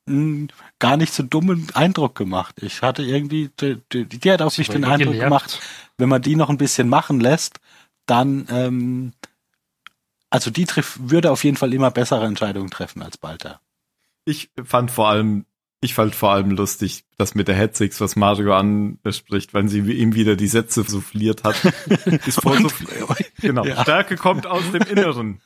[0.07, 2.63] einen gar nicht so dummen Eindruck gemacht.
[2.63, 5.25] Ich hatte irgendwie, die, die, die hat auf Sie mich den Eindruck gelehrt.
[5.25, 5.61] gemacht,
[5.99, 7.59] wenn man die noch ein bisschen machen lässt,
[8.07, 9.13] dann, ähm,
[10.31, 13.61] also die würde auf jeden Fall immer bessere Entscheidungen treffen als Balter.
[14.25, 15.47] Ich fand vor allem,
[15.83, 20.15] ich fand vor allem lustig, dass mit der Headsix, was Mario anspricht, wenn sie ihm
[20.15, 21.57] wieder die Sätze souffliert hat.
[22.27, 22.73] Ist vor Und-
[23.41, 23.65] genau.
[23.65, 23.81] Ja.
[23.83, 25.41] Stärke kommt aus dem Inneren.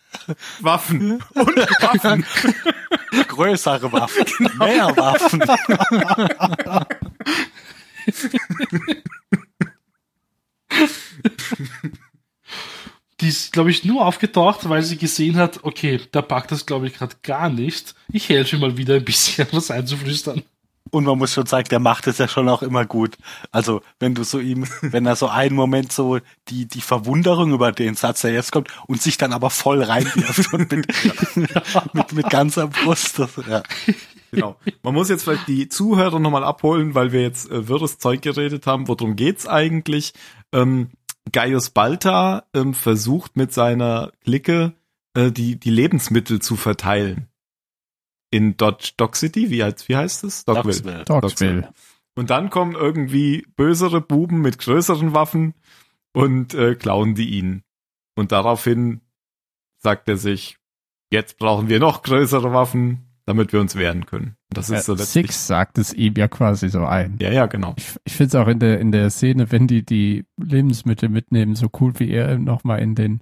[0.61, 2.25] Waffen und Waffen.
[3.29, 5.43] größere Waffen, mehr Waffen.
[13.25, 16.89] Die ist, glaube ich, nur aufgetaucht, weil sie gesehen hat, okay, der packt das, glaube
[16.89, 17.95] ich, gerade gar nicht.
[18.13, 20.43] Ich helfe ihm mal wieder ein bisschen was einzuflüstern.
[20.91, 23.17] Und man muss schon sagen, der macht es ja schon auch immer gut.
[23.51, 26.19] Also, wenn du so ihm, wenn er so einen Moment so
[26.49, 30.53] die, die Verwunderung über den Satz, der jetzt kommt, und sich dann aber voll reinwirft
[30.53, 30.87] und mit,
[31.95, 33.19] mit, mit ganzer Brust.
[33.19, 33.63] Das, ja.
[34.33, 34.57] Genau.
[34.83, 38.67] Man muss jetzt vielleicht die Zuhörer nochmal abholen, weil wir jetzt äh, wirres Zeug geredet
[38.67, 38.87] haben.
[38.87, 40.13] Worum geht's eigentlich?
[40.53, 40.91] Ähm,
[41.33, 44.75] Gaius Balta ähm, versucht mit seiner Clique
[45.15, 47.29] äh, die, die Lebensmittel zu verteilen.
[48.31, 50.45] In Dodge Dog City, wie, heißt- wie heißt es?
[50.45, 51.05] Dogsville.
[51.05, 51.75] Dogsville.
[52.17, 55.55] Und dann kommen irgendwie bösere Buben mit größeren Waffen
[56.13, 57.63] und äh, klauen die ihn.
[58.17, 59.01] Und daraufhin
[59.79, 60.59] sagt er sich,
[61.11, 64.37] jetzt brauchen wir noch größere Waffen, damit wir uns wehren können.
[64.51, 65.27] Das ist so Äh, letztlich.
[65.27, 67.17] Six sagt es ihm ja quasi so ein.
[67.21, 67.75] Ja, ja, genau.
[67.77, 71.55] Ich, ich finde es auch in der, in der Szene, wenn die die Lebensmittel mitnehmen,
[71.57, 73.21] so cool, wie er nochmal in den,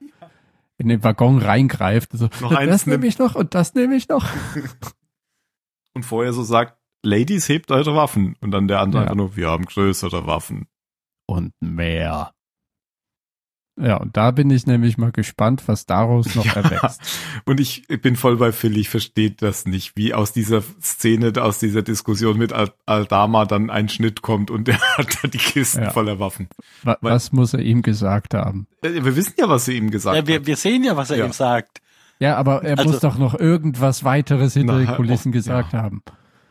[0.78, 2.10] in den Waggon reingreift.
[2.12, 4.26] So, Noch eins das nehme ich noch und das nehme ich noch.
[5.94, 8.34] Und vorher so sagt, Ladies, hebt eure Waffen.
[8.40, 9.14] Und dann der andere Ja.
[9.14, 10.68] nur, wir haben größere Waffen.
[11.26, 12.32] Und mehr.
[13.80, 16.56] Ja, und da bin ich nämlich mal gespannt, was daraus noch Ja.
[16.60, 17.00] erwächst.
[17.46, 21.58] Und ich bin voll bei Phil, ich verstehe das nicht, wie aus dieser Szene, aus
[21.58, 25.84] dieser Diskussion mit Al- Aldama dann ein Schnitt kommt und der hat da die Kisten
[25.84, 25.90] Ja.
[25.90, 26.48] voller Waffen.
[26.82, 28.66] Wa- Weil- Was muss er ihm gesagt haben?
[28.82, 30.46] Äh, Wir wissen ja, was sie ihm gesagt Ja, wir, hat.
[30.46, 31.24] wir sehen ja, was er Ja.
[31.24, 31.80] ihm sagt.
[32.18, 35.72] Ja, aber er Also- muss doch noch irgendwas weiteres hinter Na, den Kulissen oh, gesagt
[35.72, 35.82] ja.
[35.82, 36.02] haben.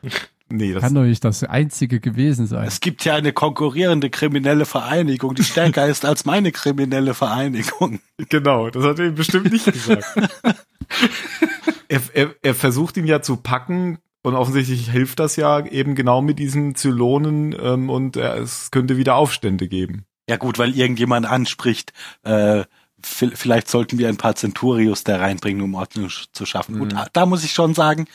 [0.51, 2.67] Nee, das Kann doch nicht das einzige gewesen sein.
[2.67, 7.99] Es gibt ja eine konkurrierende kriminelle Vereinigung, die stärker ist als meine kriminelle Vereinigung.
[8.29, 10.05] Genau, das hat er ihm bestimmt nicht gesagt.
[11.87, 16.21] er, er, er versucht ihn ja zu packen und offensichtlich hilft das ja eben genau
[16.21, 20.05] mit diesen Zylonen ähm, und er, es könnte wieder Aufstände geben.
[20.29, 21.93] Ja gut, weil irgendjemand anspricht,
[22.23, 22.63] äh,
[23.03, 26.77] vi- vielleicht sollten wir ein paar Centurios da reinbringen, um Ordnung zu schaffen.
[26.79, 26.99] Gut, Mhm.
[27.13, 28.05] da muss ich schon sagen,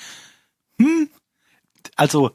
[0.81, 1.09] hm,
[1.97, 2.31] also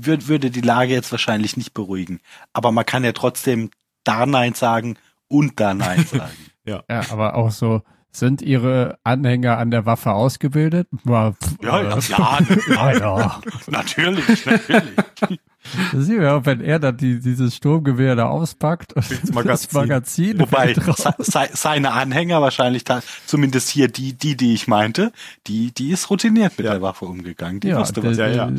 [0.00, 2.20] würd, würde die Lage jetzt wahrscheinlich nicht beruhigen.
[2.52, 3.70] Aber man kann ja trotzdem
[4.04, 4.96] da Nein sagen
[5.28, 6.32] und da Nein sagen.
[6.64, 7.82] Ja, aber auch so,
[8.12, 10.86] sind ihre Anhänger an der Waffe ausgebildet?
[11.04, 12.38] Mal, pf, ja, äh, ja, ja,
[12.92, 13.40] ja, ja.
[13.68, 14.96] natürlich, natürlich.
[15.92, 19.78] Das sieht man ja, wenn er dann die, dieses Sturmgewehr da auspackt und das Magazin.
[19.80, 25.12] Magazin, Wobei se, seine Anhänger wahrscheinlich, da, zumindest hier die, die, die ich meinte,
[25.46, 26.72] die, die ist routiniert mit Ja.
[26.72, 27.60] der Waffe umgegangen.
[27.60, 28.16] Die ja, wusste der, was.
[28.18, 28.50] ja, ja.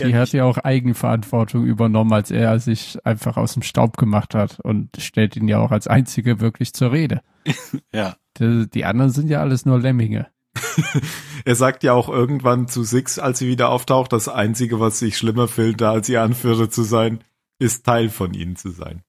[0.00, 4.60] Die hat ja auch Eigenverantwortung übernommen, als er sich einfach aus dem Staub gemacht hat
[4.60, 7.22] und stellt ihn ja auch als Einzige wirklich zur Rede.
[7.92, 8.16] Ja.
[8.38, 10.28] Die, die anderen sind ja alles nur Lemminge.
[11.44, 15.16] Er sagt ja auch irgendwann zu Six, als sie wieder auftaucht, das Einzige, was sich
[15.16, 17.22] schlimmer fühlt, da als ihr Anführer zu sein,
[17.58, 19.04] ist Teil von ihnen zu sein.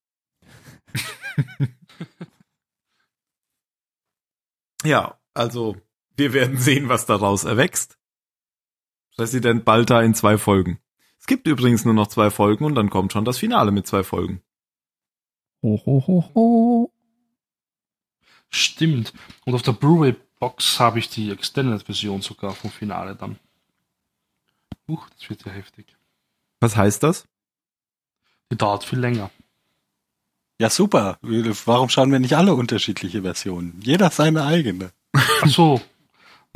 [4.84, 5.76] ja, also
[6.16, 7.98] wir werden sehen, was daraus erwächst.
[9.18, 10.80] Präsident Balta in zwei Folgen.
[11.20, 14.04] Es gibt übrigens nur noch zwei Folgen und dann kommt schon das Finale mit zwei
[14.04, 14.42] Folgen.
[15.64, 16.92] Ho, ho, ho, ho.
[18.50, 19.14] Stimmt.
[19.46, 23.38] Und auf der Blu-ray-Box habe ich die Extended-Version sogar vom Finale dann.
[24.88, 25.98] Huch, das wird ja heftig.
[26.60, 27.28] Was heißt das?
[28.52, 29.32] Die dauert viel länger.
[30.60, 31.18] Ja, super.
[31.22, 33.80] Warum schauen wir nicht alle unterschiedliche Versionen?
[33.84, 34.92] Jeder seine eigene.
[35.14, 35.82] Ach so.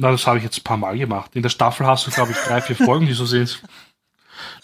[0.02, 1.36] Na, das habe ich jetzt ein paar Mal gemacht.
[1.36, 3.62] In der Staffel hast du, glaube ich, drei, vier Folgen, die so sind.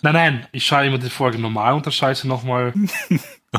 [0.02, 2.74] Nein, nein, ich schaue immer die Folge normal und unterscheide sie nochmal.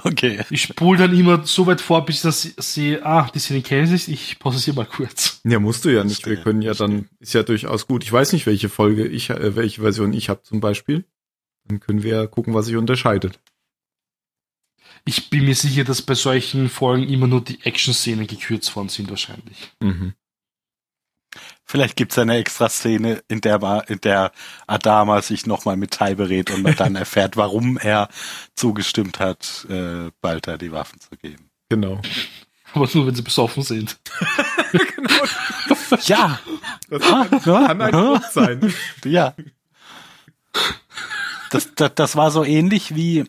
[0.05, 0.45] Okay.
[0.51, 3.93] Ich spule dann immer so weit vor, bis ich das sehe, ah, die Szene kenne
[3.93, 5.41] ich, ich pausiere mal kurz.
[5.45, 6.27] Ja, musst du ja nicht.
[6.27, 8.05] Wir können ja dann, ist ja durchaus gut.
[8.05, 11.07] Ich weiß nicht, welche Folge ich, äh, welche Version ich habe zum Beispiel.
[11.67, 13.41] Dann können wir ja gucken, was sich unterscheidet.
[15.07, 19.09] Ich bin mir sicher, dass bei solchen Folgen immer nur die Action-Szenen gekürzt worden sind,
[19.09, 19.73] wahrscheinlich.
[19.81, 20.13] Mhm.
[21.71, 24.33] Vielleicht gibt's eine extra Szene, in der, in der
[24.67, 28.09] Adama sich nochmal mit Tai berät und man dann erfährt, warum er
[28.57, 31.51] zugestimmt hat, äh, Balta die Waffen zu geben.
[31.69, 32.01] Genau.
[32.73, 33.99] Aber nur, wenn sie besoffen sind.
[36.05, 36.39] Ja,
[36.91, 38.75] Das Ah, kann ein Grund sein.
[39.05, 39.35] ja.
[41.51, 43.25] Das, das, das war so ähnlich wie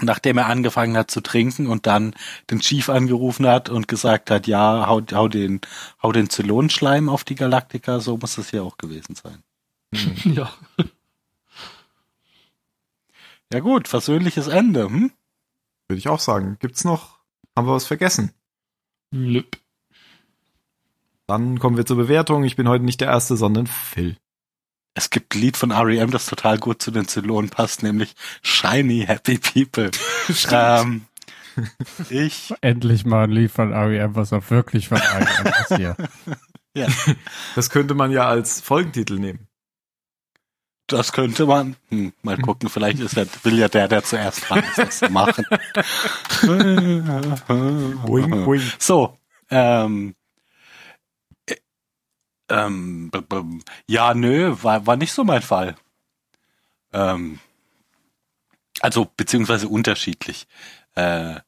[0.00, 2.14] nachdem er angefangen hat zu trinken und dann
[2.50, 5.60] den Chief angerufen hat und gesagt hat, ja, hau, hau den,
[6.02, 9.42] hau den Zylonenschleim auf die Galaktika, so muss das hier auch gewesen sein.
[10.24, 10.52] ja.
[13.52, 15.12] Ja gut, versöhnliches Ende, hm?
[15.86, 16.56] Würde ich auch sagen.
[16.58, 17.20] Gibt's noch?
[17.54, 18.32] Haben wir was vergessen?
[19.12, 19.60] Nüpp.
[21.28, 22.42] Dann kommen wir zur Bewertung.
[22.42, 24.16] Ich bin heute nicht der Erste, sondern Phil.
[24.94, 29.04] Es gibt ein Lied von R.E.M., das total gut zu den Zylonen passt, nämlich Shiny
[29.06, 29.90] Happy People.
[30.50, 31.06] ähm,
[32.10, 35.46] ich, Endlich mal ein Lied von R.E.M., was auch wirklich von R.E.M.
[35.46, 35.96] ist hier.
[36.76, 36.86] ja,
[37.56, 39.48] Das könnte man ja als Folgentitel nehmen.
[40.86, 44.62] das könnte man, hm, mal gucken, vielleicht ist er, will ja der, der zuerst dran
[44.62, 45.44] ist, das zu machen.
[48.06, 48.62] Boing, boing.
[48.78, 49.18] So,
[49.50, 50.23] ähm, äh,
[52.48, 53.10] ähm,
[53.86, 55.76] ja, nö, war, war nicht so mein Fall.
[56.92, 57.40] Ähm,
[58.80, 60.46] also beziehungsweise unterschiedlich.
[60.94, 61.40] Äh,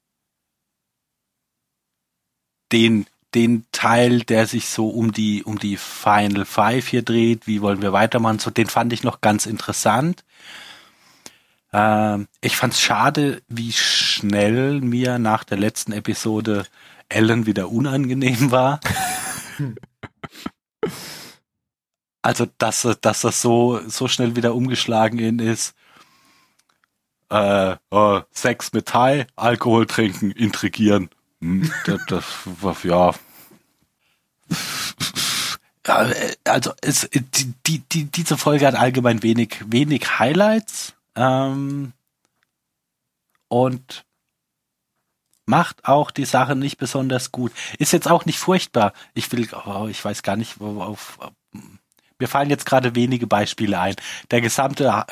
[2.73, 7.61] den den Teil, der sich so um die um die Final Five hier dreht, wie
[7.61, 10.25] wollen wir weitermachen, so den fand ich noch ganz interessant.
[11.73, 16.67] Ähm, ich fand's schade, wie schnell mir nach der letzten Episode
[17.09, 18.81] Ellen wieder unangenehm war.
[22.23, 25.75] also dass dass das so so schnell wieder umgeschlagen in ist.
[27.31, 31.11] Äh, äh, Sex mit Thai, Alkohol trinken, intrigieren.
[31.41, 33.13] Hm, das, das ja
[35.87, 36.11] ja,
[36.45, 41.93] also es, die, die, die, diese Folge hat allgemein wenig, wenig Highlights ähm,
[43.49, 44.05] und
[45.47, 47.53] macht auch die Sache nicht besonders gut.
[47.79, 48.93] Ist jetzt auch nicht furchtbar.
[49.15, 51.19] Ich will, oh, ich weiß gar nicht, auf,
[52.19, 53.97] mir fallen jetzt gerade wenige Beispiele ein.
[54.31, 55.07] Der gesamte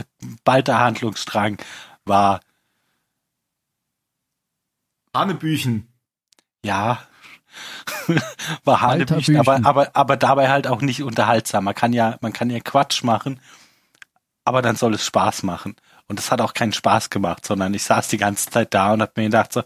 [0.45, 1.59] Balter Handlungsstrang
[2.05, 2.41] war
[5.15, 5.89] Hanebüchen.
[6.65, 7.07] Ja,
[8.65, 11.65] war Hanebüchen, aber, aber, aber dabei halt auch nicht unterhaltsam.
[11.65, 13.41] Man kann ja, man kann ja Quatsch machen,
[14.45, 15.77] aber dann soll es Spaß machen.
[16.09, 19.03] Und es hat auch keinen Spaß gemacht, sondern ich saß die ganze Zeit da und
[19.03, 19.63] hab mir gedacht so,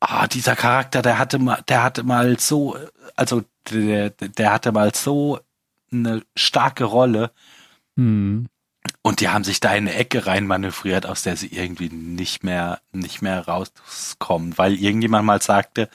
[0.00, 2.76] ah, dieser Charakter, der hatte mal, der hatte mal so,
[3.16, 5.40] also der, der hatte mal so
[5.92, 7.32] eine starke Rolle.
[7.96, 8.46] Hm.
[9.02, 12.42] Und die haben sich da in eine Ecke rein manövriert, aus der sie irgendwie nicht
[12.42, 15.90] mehr, nicht mehr rauskommen, weil irgendjemand mal sagte,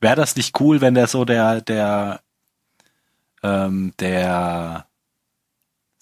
[0.00, 2.20] wäre das nicht cool, wenn der so der, der,
[3.42, 4.86] ähm, der,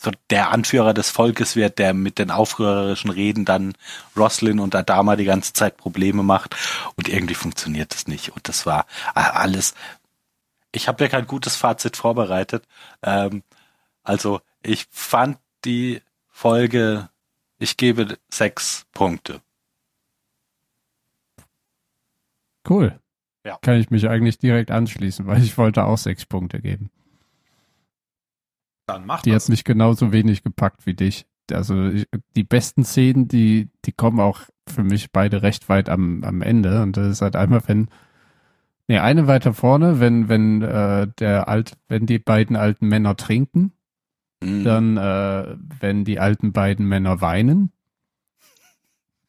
[0.03, 3.75] so der Anführer des Volkes wird, der mit den aufrührerischen Reden dann
[4.17, 6.57] Roslin und Adama die ganze Zeit Probleme macht
[6.97, 9.75] und irgendwie funktioniert das nicht und das war alles.
[10.73, 12.65] Ich habe ja kein gutes Fazit vorbereitet.
[13.03, 13.43] Ähm,
[14.03, 17.09] also ich fand die Folge,
[17.59, 19.41] ich gebe sechs Punkte.
[22.69, 22.99] Cool.
[23.45, 23.59] Ja.
[23.63, 26.91] Kann ich mich eigentlich direkt anschließen, weil ich wollte auch sechs Punkte geben.
[28.87, 29.45] Dann mach Die das.
[29.45, 31.27] hat mich genauso wenig gepackt wie dich.
[31.51, 32.07] Also ich,
[32.37, 36.83] die besten Szenen, die, die kommen auch für mich beide recht weit am, am Ende.
[36.83, 37.89] Und das ist halt einmal, wenn,
[38.89, 43.73] nee, eine weiter vorne, wenn, wenn äh, der alt, wenn die beiden alten Männer trinken,
[44.45, 44.65] Mhm.
[44.65, 47.71] dann, äh, wenn die alten beiden Männer weinen.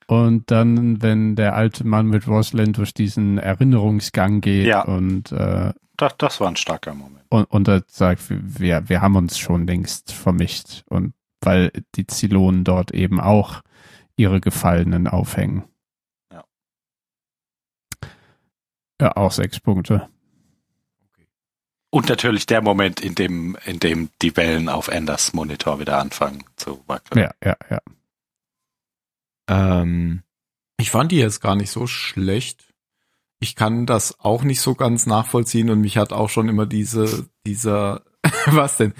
[0.07, 4.81] Und dann, wenn der alte Mann mit Rosalind durch diesen Erinnerungsgang geht Ja.
[4.85, 7.22] und, äh, das, das war ein starker Moment.
[7.33, 10.83] Und, und er sagt, wir, wir haben uns schon längst vermischt.
[10.87, 13.63] Und weil die Zylonen dort eben auch
[14.15, 15.63] ihre Gefallenen aufhängen.
[16.31, 16.43] Ja.
[19.01, 20.07] Ja, auch sechs Punkte.
[21.89, 26.43] Und natürlich der Moment, in dem, in dem die Wellen auf Enders Monitor wieder anfangen
[26.55, 27.19] zu wackeln.
[27.19, 27.81] Ja, ja, ja.
[29.81, 30.21] Ähm,
[30.77, 32.72] ich fand die jetzt gar nicht so schlecht.
[33.43, 37.27] Ich kann das auch nicht so ganz nachvollziehen und mich hat auch schon immer diese,
[37.45, 38.03] dieser,
[38.45, 38.93] was denn?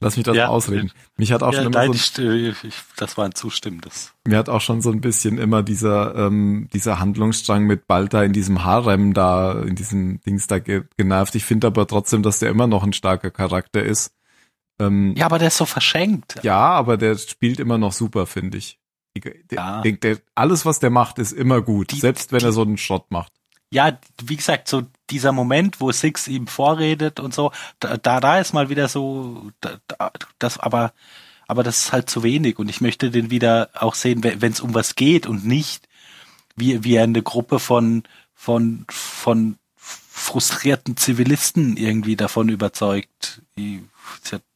[0.00, 0.48] Lass mich das Ja.
[0.48, 0.90] ausreden.
[1.18, 4.14] Mich hat auch Ja, schon immer nein, so, ich, äh, ich, das war ein zustimmendes.
[4.26, 8.32] mir hat auch schon so ein bisschen immer dieser, ähm, dieser Handlungsstrang mit Balta in
[8.32, 11.34] diesem Harem da, in diesem Dings da ge genervt.
[11.34, 14.14] Ich finde aber trotzdem, dass der immer noch ein starker Charakter ist.
[14.80, 16.40] Ähm, Ja, aber der ist so verschenkt.
[16.42, 18.78] Ja, aber der spielt immer noch super, finde ich.
[19.22, 19.82] Der, Ja.
[19.82, 22.62] der, der, alles, was der macht, ist immer gut, Die- selbst wenn die- er so
[22.62, 23.34] einen Schrott macht.
[23.72, 28.52] Ja, wie gesagt, so dieser Moment, wo Six ihm vorredet und so, da, da, ist
[28.52, 30.92] mal wieder so, da, da, das, aber,
[31.48, 34.60] aber das ist halt zu wenig und ich möchte den wieder auch sehen, wenn es
[34.60, 35.88] um was geht und nicht
[36.54, 38.02] wie, wie eine Gruppe von,
[38.34, 43.82] von, von frustrierten Zivilisten irgendwie davon überzeugt, die,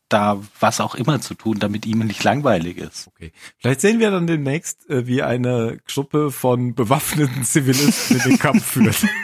[0.08, 3.08] da was auch immer zu tun, damit ihm nicht langweilig ist.
[3.08, 3.32] Okay.
[3.58, 8.64] Vielleicht sehen wir dann demnächst, äh, wie eine Gruppe von bewaffneten Zivilisten in den Kampf
[8.64, 9.04] führt.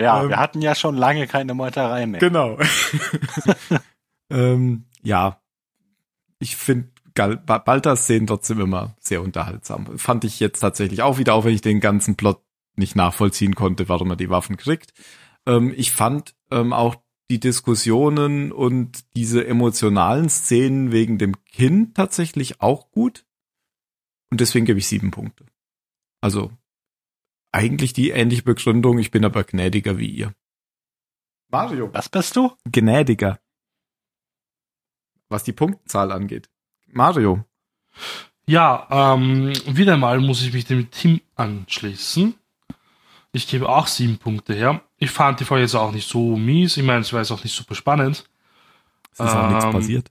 [0.00, 2.20] Ja, Ähm, wir hatten ja schon lange keine Meuterei mehr.
[2.20, 2.58] Genau.
[4.30, 5.40] ähm, ja,
[6.38, 9.98] ich finde Baltas Szenen trotzdem immer sehr unterhaltsam.
[9.98, 12.40] Fand ich jetzt tatsächlich auch wieder, auch wenn ich den ganzen Plot
[12.76, 14.92] nicht nachvollziehen konnte, warum er die Waffen kriegt.
[15.46, 16.94] Ähm, ich fand ähm, auch
[17.30, 23.26] die Diskussionen und diese emotionalen Szenen wegen dem Kind tatsächlich auch gut.
[24.30, 25.46] Und deswegen gebe ich sieben Punkte.
[26.20, 26.50] Also
[27.52, 30.34] eigentlich die ähnliche Begründung, ich bin aber gnädiger wie ihr.
[31.50, 31.92] Mario.
[31.94, 32.52] Was bist du?
[32.70, 33.40] Gnädiger.
[35.28, 36.50] Was die Punktzahl angeht.
[36.86, 37.44] Mario.
[38.46, 42.34] Ja, ähm, wieder mal muss ich mich dem Team anschließen.
[43.32, 44.80] Ich gebe auch sieben Punkte her.
[44.98, 46.76] Ich fand die Folge jetzt auch nicht so mies.
[46.76, 48.24] Ich meine, es war jetzt auch nicht super spannend.
[49.12, 50.10] Es ist auch nichts Ähm, passiert.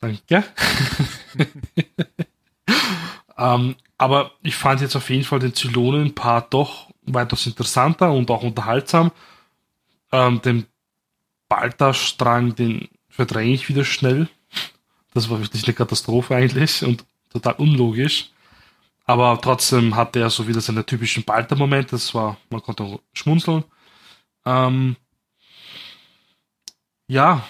[0.00, 0.44] Danke.
[3.38, 8.42] ähm, aber ich fand jetzt auf jeden Fall den Zylonen-Part doch weitaus interessanter und auch
[8.42, 9.12] unterhaltsam.
[10.10, 10.66] Ähm, den
[11.48, 14.28] Balta-Strang, den verdränge ich wieder schnell.
[15.14, 18.31] Das war wirklich eine Katastrophe eigentlich und total unlogisch.
[19.04, 21.90] Aber trotzdem hatte er so wieder seine typischen Balta-Momente.
[21.92, 23.64] Das war, man konnte schmunzeln.
[24.44, 24.96] Ähm,
[27.08, 27.44] ja,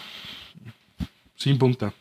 [1.36, 1.92] sieben Punkte.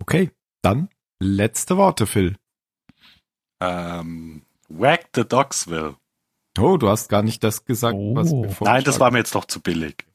[0.00, 0.30] Okay,
[0.62, 0.88] dann
[1.20, 2.36] letzte Worte, Phil.
[3.60, 5.96] Ähm, Whack the Dogsville.
[6.58, 8.16] Oh, du hast gar nicht das gesagt, Oh.
[8.16, 10.06] was wir Nein, das war mir jetzt doch zu billig.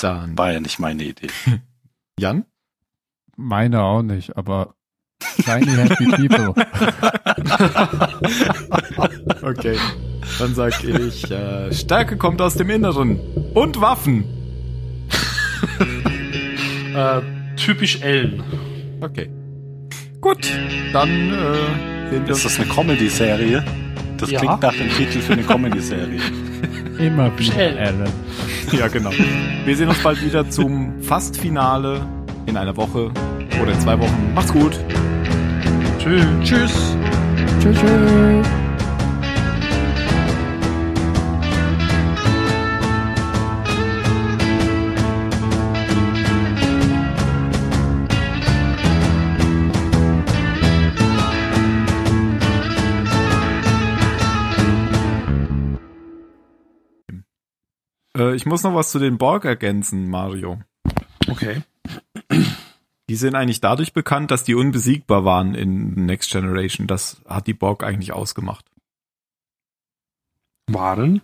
[0.00, 1.28] Dann War ja nicht meine Idee.
[2.18, 2.44] Jan?
[3.36, 4.74] Meine auch nicht, aber
[5.44, 6.54] Shiny Happy People.
[9.42, 9.76] Okay.
[10.38, 13.18] Dann sag ich, äh, Stärke kommt aus dem Inneren.
[13.54, 14.24] Und Waffen.
[16.94, 17.22] Äh,
[17.56, 18.40] typisch Ellen.
[19.00, 19.28] Okay.
[20.20, 20.46] Gut,
[20.92, 23.64] dann äh, sehen wir Ist das eine Comedy-Serie?
[24.16, 24.38] Das Ja.
[24.38, 26.20] klingt nach dem Titel für eine Comedy-Serie.
[27.00, 27.76] Immer wieder Schnell.
[27.78, 28.12] Alan.
[28.70, 29.10] Ja, genau.
[29.64, 32.06] Wir sehen uns bald wieder zum Fast-Finale
[32.46, 33.10] in einer Woche
[33.60, 34.32] oder in zwei Wochen.
[34.32, 34.78] Macht's gut.
[36.04, 36.26] Tschüss.
[36.42, 36.96] Tschüss.
[37.60, 37.78] Tschüss.
[37.80, 38.46] tschüss.
[58.18, 60.60] Äh, ich muss noch was zu den Borg ergänzen, Mario.
[61.30, 61.62] Okay.
[63.10, 66.86] Die sind eigentlich dadurch bekannt, dass die unbesiegbar waren in Next Generation.
[66.86, 68.64] Das hat die Borg eigentlich ausgemacht.
[70.66, 71.20] Waren?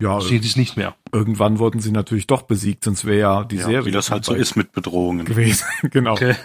[0.00, 0.94] Ja, Sind es nicht mehr.
[1.12, 4.24] irgendwann wurden sie natürlich doch besiegt, sonst wäre ja die Ja, Serie wie das halt
[4.24, 5.24] so ist mit Bedrohungen.
[5.24, 5.66] gewesen.
[5.90, 6.12] genau.
[6.12, 6.36] Okay.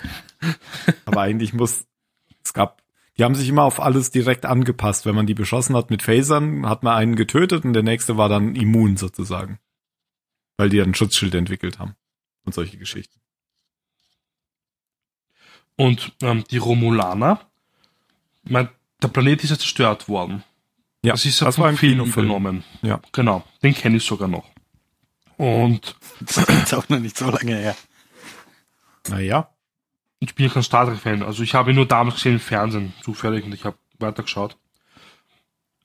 [1.06, 1.86] Aber eigentlich muss,
[2.44, 2.82] es gab,
[3.18, 5.06] die haben sich immer auf alles direkt angepasst.
[5.06, 8.28] Wenn man die beschossen hat mit Phasern, hat man einen getötet und der nächste war
[8.28, 9.60] dann immun sozusagen.
[10.58, 11.96] Weil die dann ein Schutzschild entwickelt haben.
[12.46, 13.20] Und solche Geschichten.
[15.76, 17.40] Und ähm, die Romulaner,
[18.44, 18.70] mein,
[19.02, 20.44] der Planet ist ja zerstört worden.
[21.04, 22.64] Ja, das ist ja das vom war ein Film übernommen.
[22.82, 23.02] Ja.
[23.12, 24.46] Genau, den kenne ich sogar noch.
[25.38, 27.76] Und Das ist auch noch nicht so lange her.
[29.10, 29.50] Naja.
[30.20, 31.24] ich bin ja kein Star Trek-Fan.
[31.24, 34.56] Also ich habe ihn nur damals gesehen im Fernsehen, zufällig, und ich habe weitergeschaut.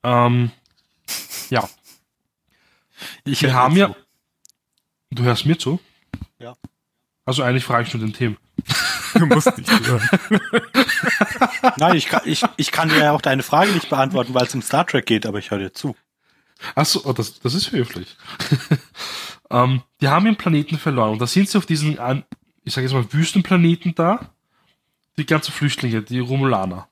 [0.04, 0.52] Ähm,
[1.50, 1.68] ja,
[3.24, 3.80] Ich wir haben zu.
[3.80, 3.96] ja...
[5.10, 5.80] Du hörst mir zu?
[6.38, 6.54] Ja.
[7.24, 8.36] Also eigentlich frage ich nur den Themen.
[9.20, 10.08] Du musst nicht hören.
[11.76, 14.54] Nein, ich kann, ich, ich kann dir ja auch deine Frage nicht beantworten, weil es
[14.54, 15.96] um Star Trek geht, aber ich höre dir zu.
[16.74, 18.16] Achso, oh, das, das ist höflich.
[19.50, 21.98] ähm, die haben ihren Planeten verloren und da sind sie auf diesen,
[22.64, 24.30] ich sage jetzt mal, Wüstenplaneten da.
[25.16, 26.86] Die ganzen Flüchtlinge, die Romulaner.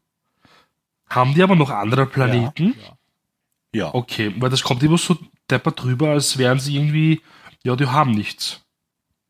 [1.09, 2.75] Haben die aber noch andere Planeten?
[3.73, 3.95] Ja.
[3.95, 5.17] Okay, weil das kommt immer so
[5.49, 7.21] deppert drüber, als wären sie irgendwie,
[7.63, 8.63] ja, die haben nichts.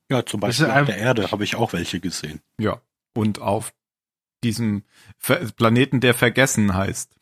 [0.09, 2.40] Ja, zum Beispiel auf der Erde habe ich auch welche gesehen.
[2.59, 2.80] Ja.
[3.16, 3.72] Und auf
[4.44, 4.84] diesem
[5.18, 7.16] Ver Planeten, der vergessen heißt.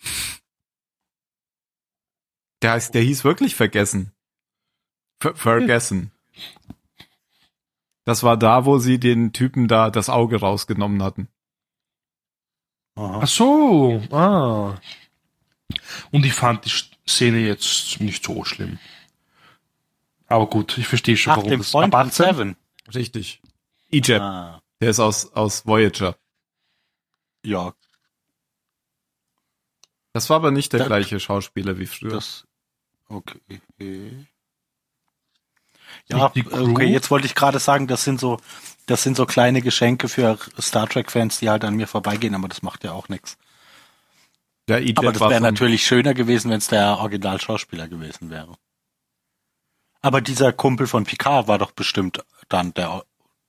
[2.63, 4.13] Der heißt, der hieß wirklich vergessen.
[5.21, 6.11] Ver vergessen.
[8.05, 11.29] Das war da, wo sie den Typen da das Auge rausgenommen hatten.
[12.97, 13.21] Aha.
[13.23, 14.79] Ach so, ah.
[16.11, 16.71] Und ich fand die
[17.09, 18.79] Szene jetzt nicht so schlimm.
[20.27, 22.27] Aber gut, ich verstehe schon, Ach, warum dem das Freund ab von 18?
[22.27, 22.57] Seven.
[22.95, 23.41] Richtig.
[23.91, 24.21] Egypt.
[24.21, 26.17] Ah, Der ist aus, aus Voyager.
[27.45, 27.73] ja,
[30.13, 32.11] Das war aber nicht der Da- gleiche Schauspieler wie früher.
[32.13, 32.47] das.
[33.09, 34.27] Okay.
[36.09, 36.73] Ja, Crew?
[36.73, 38.39] okay, jetzt wollte ich gerade sagen, das sind so,
[38.87, 42.63] das sind so kleine Geschenke für Star Trek-Fans, die halt an mir vorbeigehen, aber das
[42.63, 43.37] macht ja auch nichts.
[44.69, 48.57] Egypt Aber das wäre natürlich schöner gewesen, wenn es der Originalschauspieler gewesen wäre.
[50.01, 53.05] Aber dieser Kumpel von Picard war doch bestimmt dann der,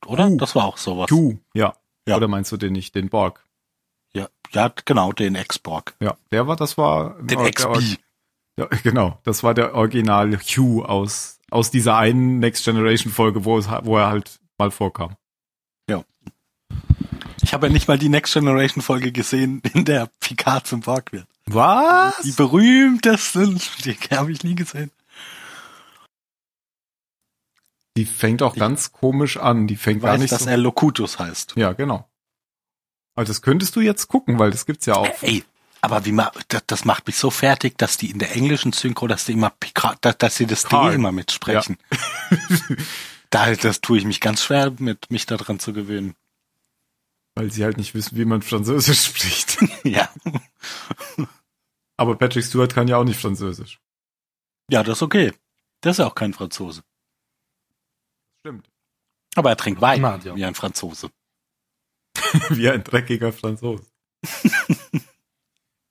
[0.06, 0.28] oder?
[0.30, 0.38] Q.
[0.38, 1.10] Das war auch sowas.
[1.10, 1.74] Q, ja.
[2.08, 2.18] Ja.
[2.18, 3.44] Oder meinst du den nicht, den Borg?
[4.14, 5.96] Ja, ja, genau, den Ex-Borg.
[6.00, 7.98] Ja, der war, das war Den der- XB.
[8.58, 13.58] Ja, genau, das war der Original Q aus aus dieser einen Next Generation Folge, wo
[13.58, 15.16] es wo er halt mal vorkam.
[17.42, 21.12] Ich habe ja nicht mal die Next Generation Folge gesehen, in der Picard zum Borg
[21.12, 21.28] wird.
[21.46, 22.20] Was?
[22.24, 24.90] Die berühmtesten, die habe ich nie gesehen.
[27.98, 29.68] Die fängt auch ganz komisch an.
[29.68, 30.50] Die fängt Ich gar weiß, nicht dass so.
[30.50, 31.54] er Locutus heißt.
[31.56, 32.10] ja, genau.
[33.16, 35.10] Aber das könntest du jetzt gucken, weil das gibt's ja auch.
[35.22, 35.46] Ey,
[35.80, 39.08] aber wie ma, das, das macht mich so fertig, dass die in der englischen Synchro,
[39.08, 40.92] dass die immer Picard, dass, dass sie das Picard.
[40.92, 41.78] D immer mitsprechen.
[43.30, 46.16] da, das tue ich mich ganz schwer mit, mich daran zu gewöhnen.
[47.36, 49.58] Weil sie halt nicht wissen, wie man Französisch spricht.
[49.86, 50.10] Ja.
[51.98, 53.80] Aber Patrick Stewart kann ja auch nicht Französisch.
[54.70, 55.32] Ja, das ist okay.
[55.84, 56.82] Der ist ja auch kein Franzose.
[59.36, 60.36] Aber er trinkt Wein, Na, ja.
[60.36, 61.10] wie ein Franzose.
[62.50, 63.84] wie ein dreckiger Franzose.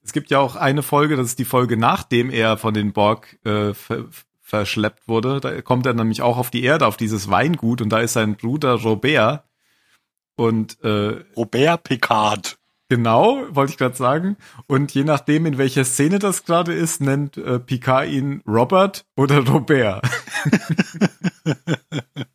[0.01, 3.39] es gibt ja auch eine Folge, das ist die Folge, nachdem er von den Borg
[3.45, 4.05] äh, ver
[4.41, 5.39] verschleppt wurde.
[5.41, 8.35] Da kommt er nämlich auch auf die Erde, auf dieses Weingut und da ist sein
[8.35, 9.43] Bruder Robert.
[10.35, 12.59] Und äh, Robert Picard.
[12.87, 14.37] Genau, wollte ich gerade sagen.
[14.67, 19.39] Und je nachdem, in welcher Szene das gerade ist, nennt äh, Picard ihn Robert oder
[19.39, 20.07] Robert.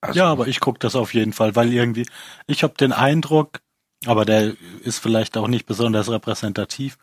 [0.00, 2.06] Also, Ja, aber ich gucke das auf jeden Fall, weil irgendwie,
[2.46, 3.60] ich habe den Eindruck,
[4.06, 6.98] aber der ist vielleicht auch nicht besonders repräsentativ,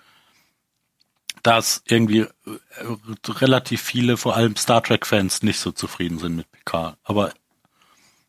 [1.44, 2.30] dass irgendwie äh,
[3.28, 6.98] relativ viele, vor allem Star Trek-Fans, nicht so zufrieden sind mit Picard.
[7.04, 7.34] Aber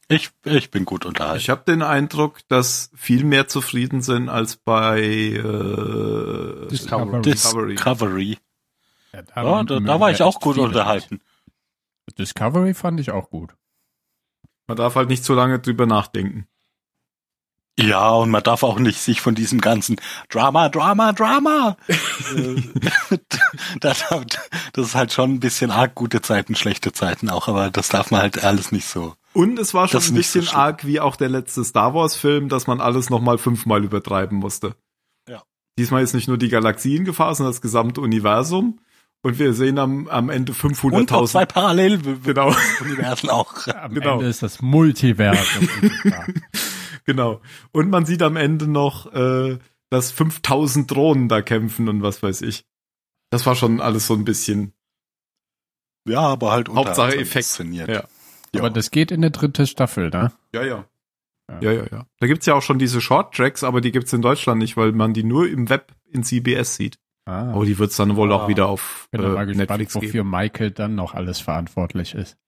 [0.09, 1.39] ich, ich bin gut unterhalten.
[1.39, 7.23] Ich habe den Eindruck, dass viel mehr zufrieden sind als bei äh, Discovery.
[7.23, 7.75] Discovery.
[7.75, 8.39] Discovery.
[9.13, 11.15] Ja, Ja, da, da war ich auch gut unterhalten.
[11.15, 11.36] nicht.
[12.15, 13.55] Discovery fand ich auch gut.
[14.67, 16.47] Man darf halt nicht zu lange drüber nachdenken.
[17.79, 19.97] Ja, und man darf auch nicht sich von diesem ganzen
[20.31, 21.77] Drama, Drama, Drama.
[21.89, 22.63] äh,
[23.81, 24.05] das,
[24.73, 28.11] das ist halt schon ein bisschen arg gute Zeiten, schlechte Zeiten auch, aber das darf
[28.11, 29.15] man halt alles nicht so.
[29.35, 30.59] Und es war schon ein nicht so bisschen schlimm.
[30.59, 34.75] arg wie auch der letzte Star Wars Film, dass man alles nochmal fünfmal übertreiben musste.
[35.29, 35.43] Ja.
[35.79, 38.81] Diesmal ist nicht nur die Galaxie in Gefahr, sondern das gesamte Universum.
[39.27, 41.47] Und wir sehen am, am Ende Und noch zwei 500.000.
[41.47, 42.53] Paralleluniversen Genau,
[43.33, 43.67] auch.
[43.75, 44.13] Am Genau.
[44.13, 45.69] Ende ist das Multiversum.
[47.07, 47.41] genau.
[47.73, 49.59] Und man sieht am Ende noch, äh,
[49.91, 52.67] dass 5000 Drohnen da kämpfen und was weiß ich.
[53.31, 54.75] Das war schon alles so ein bisschen,
[56.07, 57.89] Ja, aber halt Hauptsache unterhaltsam Effekt.
[57.89, 58.05] Ja.
[58.53, 58.61] Ja.
[58.61, 60.31] Aber das geht in eine dritte Staffel, ne?
[60.55, 60.85] ja, ja.
[61.51, 61.61] Ja.
[61.63, 62.07] Ja, ja, ja.
[62.21, 64.93] Da gibt's ja auch schon diese Short Tracks, aber die gibt's in Deutschland nicht, weil
[64.93, 67.01] man die nur im Web in CBS sieht.
[67.27, 68.49] Ah, Aber die wird's dann wohl auch Ah.
[68.49, 70.31] wieder auf bin doch mal äh, gespannt, Netflix wofür geben.
[70.31, 72.39] Michael dann noch alles verantwortlich ist.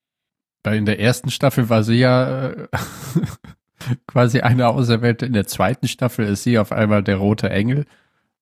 [0.64, 2.68] Weil in der ersten Staffel war sie ja äh,
[4.06, 7.86] quasi eine Auserwählte, in der zweiten Staffel ist sie auf einmal der rote Engel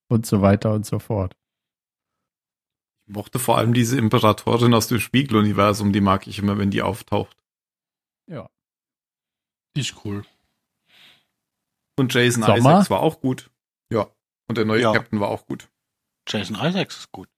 [0.09, 1.35] und so weiter und so fort.
[3.09, 6.83] Ich mochte vor allem diese Imperatorin aus dem Spiegeluniversum, die mag ich immer, wenn die
[6.83, 7.37] auftaucht.
[8.29, 8.51] Ja.
[9.77, 10.25] Die ist cool.
[11.99, 12.59] Und Jason Sommer?
[12.59, 13.51] Isaacs war auch gut.
[13.91, 14.09] Ja.
[14.49, 14.93] Und der neue Ja.
[14.93, 15.69] Captain war auch gut.
[16.27, 17.29] Jason Isaacs ist gut.